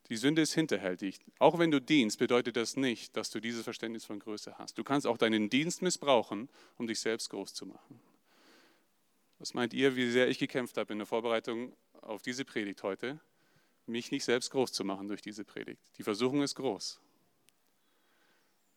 Die 0.09 0.15
Sünde 0.15 0.41
ist 0.41 0.53
hinterhältig. 0.53 1.19
Auch 1.37 1.59
wenn 1.59 1.69
du 1.69 1.81
dienst, 1.81 2.17
bedeutet 2.17 2.55
das 2.55 2.77
nicht, 2.77 3.15
dass 3.17 3.29
du 3.29 3.41
dieses 3.41 3.63
Verständnis 3.63 4.05
von 4.05 4.19
Größe 4.19 4.57
hast. 4.57 4.77
Du 4.77 4.83
kannst 4.85 5.05
auch 5.05 5.17
deinen 5.17 5.49
Dienst 5.49 5.81
missbrauchen, 5.81 6.49
um 6.77 6.87
dich 6.87 7.01
selbst 7.01 7.29
groß 7.29 7.53
zu 7.53 7.65
machen. 7.65 7.99
Was 9.39 9.53
meint 9.53 9.73
ihr, 9.73 9.95
wie 9.95 10.09
sehr 10.09 10.27
ich 10.27 10.39
gekämpft 10.39 10.77
habe 10.77 10.93
in 10.93 10.99
der 10.99 11.05
Vorbereitung 11.05 11.75
auf 12.01 12.21
diese 12.21 12.43
Predigt 12.43 12.81
heute, 12.83 13.19
mich 13.85 14.11
nicht 14.11 14.23
selbst 14.23 14.49
groß 14.51 14.71
zu 14.71 14.83
machen 14.83 15.07
durch 15.07 15.21
diese 15.21 15.45
Predigt? 15.45 15.81
Die 15.97 16.03
Versuchung 16.03 16.41
ist 16.41 16.55
groß. 16.55 16.99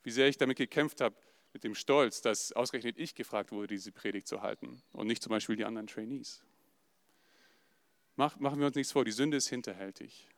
Wie 0.02 0.10
sehr 0.10 0.28
ich 0.28 0.36
damit 0.36 0.58
gekämpft 0.58 1.00
habe, 1.00 1.16
mit 1.52 1.64
dem 1.64 1.74
Stolz, 1.74 2.20
dass 2.20 2.52
ausgerechnet 2.52 2.98
ich 2.98 3.14
gefragt 3.14 3.52
wurde, 3.52 3.68
diese 3.68 3.92
Predigt 3.92 4.28
zu 4.28 4.40
halten 4.40 4.82
und 4.92 5.06
nicht 5.06 5.22
zum 5.22 5.30
Beispiel 5.30 5.56
die 5.56 5.64
anderen 5.64 5.86
Trainees. 5.86 6.42
machen 8.16 8.60
wir 8.60 8.66
uns 8.66 8.76
nichts 8.76 8.92
vor, 8.92 9.04
die 9.04 9.12
Sünde 9.12 9.36
ist 9.36 9.48
hinterhältig. 9.48 10.28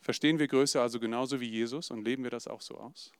Verstehen 0.00 0.38
wir 0.38 0.48
Größe 0.48 0.80
also 0.80 1.00
genauso 1.00 1.40
wie 1.40 1.48
Jesus 1.48 1.90
und 1.90 2.04
leben 2.04 2.22
wir 2.22 2.30
das 2.30 2.48
auch 2.48 2.60
so 2.60 2.76
aus? 2.78 3.12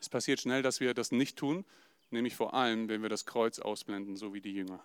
Es 0.00 0.08
passiert 0.08 0.40
schnell, 0.40 0.62
dass 0.62 0.80
wir 0.80 0.94
das 0.94 1.12
nicht 1.12 1.36
tun, 1.36 1.64
nämlich 2.10 2.34
vor 2.34 2.54
allem, 2.54 2.88
wenn 2.88 3.02
wir 3.02 3.08
das 3.08 3.26
Kreuz 3.26 3.58
ausblenden, 3.58 4.16
so 4.16 4.32
wie 4.34 4.40
die 4.40 4.54
Jünger. 4.54 4.82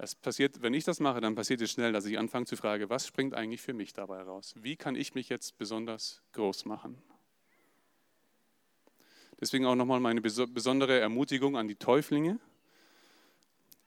Es 0.00 0.14
passiert, 0.14 0.62
wenn 0.62 0.74
ich 0.74 0.84
das 0.84 1.00
mache, 1.00 1.20
dann 1.20 1.34
passiert 1.34 1.60
es 1.60 1.72
schnell, 1.72 1.92
dass 1.92 2.06
ich 2.06 2.18
anfange 2.18 2.46
zu 2.46 2.56
fragen, 2.56 2.88
was 2.88 3.06
springt 3.06 3.34
eigentlich 3.34 3.60
für 3.60 3.72
mich 3.72 3.92
dabei 3.92 4.22
raus? 4.22 4.54
Wie 4.56 4.76
kann 4.76 4.94
ich 4.94 5.14
mich 5.14 5.28
jetzt 5.28 5.58
besonders 5.58 6.22
groß 6.34 6.66
machen? 6.66 7.02
Deswegen 9.40 9.66
auch 9.66 9.74
nochmal 9.74 10.00
meine 10.00 10.20
besondere 10.20 11.00
Ermutigung 11.00 11.56
an 11.56 11.66
die 11.66 11.76
Täuflinge. 11.76 12.38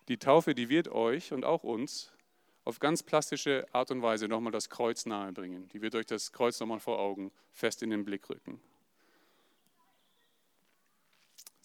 Die 0.08 0.18
Taufe, 0.18 0.54
die 0.54 0.68
wird 0.68 0.90
euch 0.90 1.32
und 1.32 1.46
auch 1.46 1.64
uns 1.64 2.12
auf 2.66 2.80
ganz 2.80 3.04
plastische 3.04 3.66
Art 3.72 3.92
und 3.92 4.02
Weise 4.02 4.28
nochmal 4.28 4.52
das 4.52 4.70
Kreuz 4.70 5.06
nahebringen. 5.06 5.68
Die 5.70 5.82
wird 5.82 5.96
euch 5.96 6.06
das 6.06 6.32
Kreuz 6.32 6.60
nochmal 6.60 6.80
vor 6.80 7.00
Augen 7.00 7.32
fest 7.52 7.84
in 7.84 7.90
den 7.90 8.04
Blick 8.04 8.30
rücken. 8.30 8.62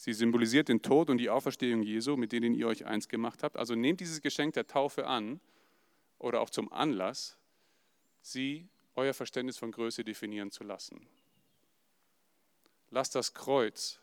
Sie 0.07 0.13
symbolisiert 0.13 0.69
den 0.69 0.83
Tod 0.83 1.11
und 1.11 1.19
die 1.19 1.31
Auferstehung 1.31 1.83
Jesu, 1.83 2.17
mit 2.17 2.31
denen 2.31 2.55
ihr 2.55 2.69
euch 2.69 2.87
eins 2.87 3.09
gemacht 3.09 3.43
habt. 3.43 3.57
Also 3.57 3.75
nehmt 3.75 3.99
dieses 3.99 4.21
Geschenk 4.21 4.55
der 4.55 4.69
Taufe 4.69 5.09
an 5.09 5.41
oder 6.21 6.41
auch 6.43 6.49
zum 6.49 6.73
Anlass, 6.73 7.37
sie 8.23 8.69
euer 8.95 9.15
Verständnis 9.15 9.59
von 9.59 9.73
Größe 9.73 10.05
definieren 10.05 10.53
zu 10.53 10.63
lassen. 10.63 11.09
Lasst 12.91 13.17
das 13.17 13.35
Kreuz 13.35 13.99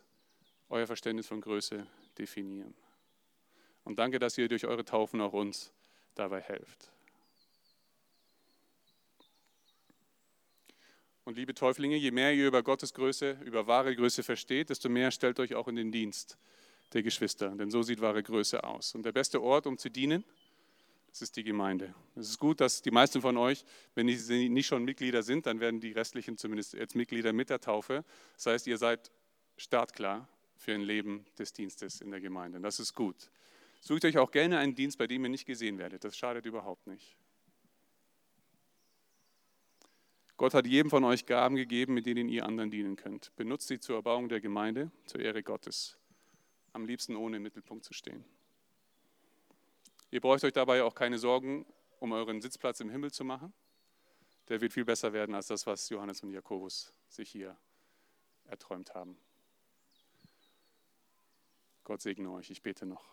euer 0.68 0.88
Verständnis 0.88 1.28
von 1.28 1.40
Größe 1.40 1.88
definieren. 2.18 2.74
Und 3.86 3.98
danke, 3.98 4.20
dass 4.20 4.38
ihr 4.38 4.50
durch 4.50 4.66
eure 4.66 4.84
Taufen 4.84 5.22
auch 5.22 5.32
uns 5.32 5.72
dabei 6.16 6.42
helft. 6.42 6.92
Und 11.26 11.38
liebe 11.38 11.54
Täuflinge, 11.54 11.96
je 11.96 12.12
mehr 12.12 12.34
ihr 12.34 12.48
über 12.48 12.64
Gottes 12.64 12.94
Größe, 12.94 13.38
über 13.46 13.66
wahre 13.66 13.96
Größe 13.96 14.24
versteht, 14.24 14.70
desto 14.70 14.90
mehr 14.90 15.10
stellt 15.12 15.40
euch 15.40 15.56
auch 15.56 15.68
in 15.68 15.76
den 15.76 15.92
Dienst 15.92 16.38
der 16.92 17.02
Geschwister. 17.02 17.50
Denn 17.50 17.72
so 17.72 17.82
sieht 17.82 18.02
wahre 18.02 18.22
Größe 18.22 18.64
aus. 18.64 18.94
Und 18.94 19.04
der 19.04 19.14
beste 19.14 19.42
Ort, 19.42 19.66
um 19.66 19.78
zu 19.78 19.90
dienen, 19.90 20.26
das 21.10 21.22
ist 21.22 21.38
die 21.38 21.44
Gemeinde. 21.44 21.94
Es 22.16 22.30
ist 22.30 22.40
gut, 22.40 22.60
dass 22.60 22.82
die 22.82 22.92
meisten 22.92 23.22
von 23.22 23.38
euch, 23.38 23.64
wenn 23.96 24.10
sie 24.10 24.50
nicht 24.50 24.68
schon 24.68 24.84
Mitglieder 24.84 25.24
sind, 25.24 25.46
dann 25.46 25.60
werden 25.60 25.80
die 25.80 25.92
restlichen 25.92 26.38
zumindest 26.38 26.74
jetzt 26.74 26.96
Mitglieder 26.96 27.32
mit 27.32 27.50
der 27.50 27.62
Taufe. 27.62 28.04
Das 28.36 28.48
heißt, 28.48 28.68
ihr 28.68 28.78
seid 28.78 29.12
startklar 29.56 30.28
für 30.58 30.74
ein 30.74 30.82
Leben 30.82 31.26
des 31.38 31.54
Dienstes 31.54 32.02
in 32.02 32.12
der 32.12 32.20
Gemeinde. 32.20 32.60
Das 32.60 32.80
ist 32.80 32.96
gut. 32.96 33.30
Sucht 33.80 34.06
euch 34.06 34.18
auch 34.18 34.32
gerne 34.32 34.58
einen 34.58 34.76
Dienst, 34.76 34.98
bei 34.98 35.08
dem 35.08 35.24
ihr 35.24 35.30
nicht 35.30 35.46
gesehen 35.46 35.78
werdet. 35.78 36.04
Das 36.04 36.18
schadet 36.18 36.46
überhaupt 36.46 36.88
nicht. 36.88 37.16
Gott 40.44 40.56
hat 40.56 40.68
jedem 40.68 40.90
von 40.90 41.06
euch 41.06 41.26
Gaben 41.26 41.56
gegeben, 41.56 41.94
mit 41.94 42.06
denen 42.06 42.28
ihr 42.28 42.46
anderen 42.46 42.70
dienen 42.70 42.98
könnt. 42.98 43.34
Benutzt 43.38 43.70
sie 43.70 43.80
zur 43.80 43.96
Erbauung 43.96 44.28
der 44.28 44.42
Gemeinde, 44.42 44.92
zur 45.06 45.22
Ehre 45.22 45.42
Gottes. 45.42 45.98
Am 46.74 46.86
liebsten 46.86 47.16
ohne 47.16 47.38
im 47.38 47.44
Mittelpunkt 47.44 47.86
zu 47.86 47.94
stehen. 47.94 48.26
Ihr 50.12 50.20
braucht 50.20 50.44
euch 50.44 50.52
dabei 50.52 50.84
auch 50.84 50.96
keine 50.96 51.18
Sorgen, 51.18 51.66
um 52.02 52.12
euren 52.12 52.42
Sitzplatz 52.42 52.82
im 52.82 52.90
Himmel 52.90 53.10
zu 53.10 53.24
machen. 53.24 53.54
Der 54.50 54.60
wird 54.60 54.74
viel 54.74 54.84
besser 54.84 55.14
werden 55.14 55.34
als 55.34 55.48
das, 55.48 55.66
was 55.66 55.88
Johannes 55.88 56.22
und 56.24 56.32
Jakobus 56.32 56.92
sich 57.08 57.32
hier 57.32 57.56
erträumt 58.44 58.94
haben. 58.94 59.18
Gott 61.86 62.02
segne 62.02 62.30
euch. 62.30 62.50
Ich 62.50 62.62
bete 62.62 62.86
noch. 62.86 63.06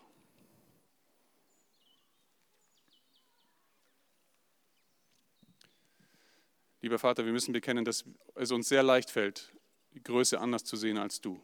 Lieber 6.81 6.97
Vater, 6.97 7.25
wir 7.25 7.31
müssen 7.31 7.53
bekennen, 7.53 7.85
dass 7.85 8.03
es 8.35 8.51
uns 8.51 8.67
sehr 8.67 8.83
leicht 8.83 9.11
fällt, 9.11 9.53
die 9.93 10.03
Größe 10.03 10.39
anders 10.39 10.63
zu 10.63 10.75
sehen 10.75 10.97
als 10.97 11.21
du. 11.21 11.41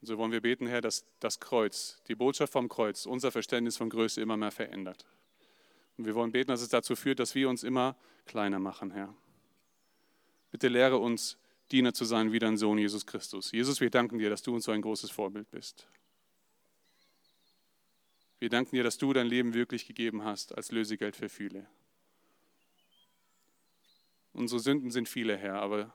Und 0.00 0.06
so 0.08 0.18
wollen 0.18 0.32
wir 0.32 0.40
beten, 0.40 0.66
Herr, 0.66 0.80
dass 0.80 1.04
das 1.20 1.40
Kreuz, 1.40 2.02
die 2.08 2.14
Botschaft 2.14 2.52
vom 2.52 2.68
Kreuz, 2.68 3.06
unser 3.06 3.30
Verständnis 3.30 3.76
von 3.76 3.88
Größe 3.88 4.20
immer 4.20 4.36
mehr 4.36 4.50
verändert. 4.50 5.06
Und 5.96 6.04
wir 6.04 6.14
wollen 6.14 6.32
beten, 6.32 6.48
dass 6.48 6.60
es 6.60 6.68
dazu 6.68 6.96
führt, 6.96 7.20
dass 7.20 7.34
wir 7.34 7.48
uns 7.48 7.62
immer 7.62 7.96
kleiner 8.26 8.58
machen, 8.58 8.90
Herr. 8.90 9.14
Bitte 10.50 10.68
lehre 10.68 10.98
uns, 10.98 11.38
Diener 11.72 11.92
zu 11.92 12.04
sein 12.04 12.32
wie 12.32 12.38
dein 12.38 12.56
Sohn 12.56 12.78
Jesus 12.78 13.06
Christus. 13.06 13.50
Jesus, 13.50 13.80
wir 13.80 13.90
danken 13.90 14.18
dir, 14.18 14.30
dass 14.30 14.42
du 14.42 14.54
uns 14.54 14.64
so 14.64 14.72
ein 14.72 14.82
großes 14.82 15.10
Vorbild 15.10 15.50
bist. 15.50 15.88
Wir 18.38 18.50
danken 18.50 18.76
dir, 18.76 18.84
dass 18.84 18.98
du 18.98 19.12
dein 19.12 19.26
Leben 19.26 19.54
wirklich 19.54 19.86
gegeben 19.86 20.24
hast 20.24 20.54
als 20.56 20.70
Lösegeld 20.70 21.16
für 21.16 21.28
viele. 21.28 21.66
Unsere 24.36 24.60
Sünden 24.60 24.90
sind 24.90 25.08
viele, 25.08 25.34
Herr, 25.38 25.62
aber 25.62 25.90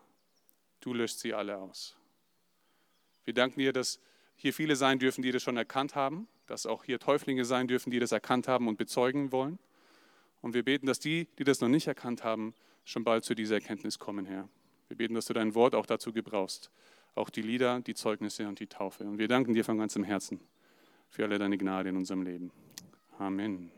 du 0.80 0.96
löscht 0.96 1.20
sie 1.20 1.32
alle 1.36 1.58
aus. 1.58 1.96
Wir 3.24 3.36
danken 3.36 3.60
dir, 3.60 3.72
dass 3.72 4.00
hier 4.36 4.52
viele 4.52 4.76
sein 4.76 4.98
dürfen, 4.98 5.22
die 5.22 5.32
das 5.32 5.44
schon 5.44 5.58
erkannt 5.58 5.94
haben, 5.94 6.28
dass 6.48 6.66
auch 6.66 6.84
hier 6.84 6.98
Täuflinge 6.98 7.46
sein 7.46 7.68
dürfen, 7.68 7.92
die 7.92 8.00
das 8.00 8.12
erkannt 8.12 8.48
haben 8.48 8.68
und 8.68 8.80
bezeugen 8.80 9.32
wollen. 9.32 9.60
Und 10.42 10.56
wir 10.56 10.64
beten, 10.64 10.88
dass 10.88 10.98
die, 10.98 11.28
die 11.38 11.44
das 11.44 11.62
noch 11.62 11.68
nicht 11.68 11.86
erkannt 11.86 12.24
haben, 12.24 12.56
schon 12.84 13.04
bald 13.04 13.26
zu 13.26 13.36
dieser 13.36 13.56
Erkenntnis 13.56 14.00
kommen, 14.00 14.26
Herr. 14.26 14.50
Wir 14.88 14.98
beten, 14.98 15.14
dass 15.14 15.26
du 15.26 15.34
dein 15.34 15.54
Wort 15.54 15.76
auch 15.76 15.86
dazu 15.86 16.12
gebrauchst, 16.12 16.72
auch 17.14 17.30
die 17.30 17.44
Lieder, 17.44 17.82
die 17.82 17.94
Zeugnisse 17.94 18.48
und 18.48 18.60
die 18.60 18.66
Taufe. 18.66 19.04
Und 19.04 19.20
wir 19.20 19.28
danken 19.28 19.54
dir 19.54 19.64
von 19.64 19.78
ganzem 19.78 20.04
Herzen 20.04 20.40
für 21.12 21.24
alle 21.26 21.38
deine 21.38 21.60
Gnade 21.60 21.90
in 21.90 21.96
unserem 21.96 22.24
Leben. 22.24 22.52
Amen. 23.20 23.72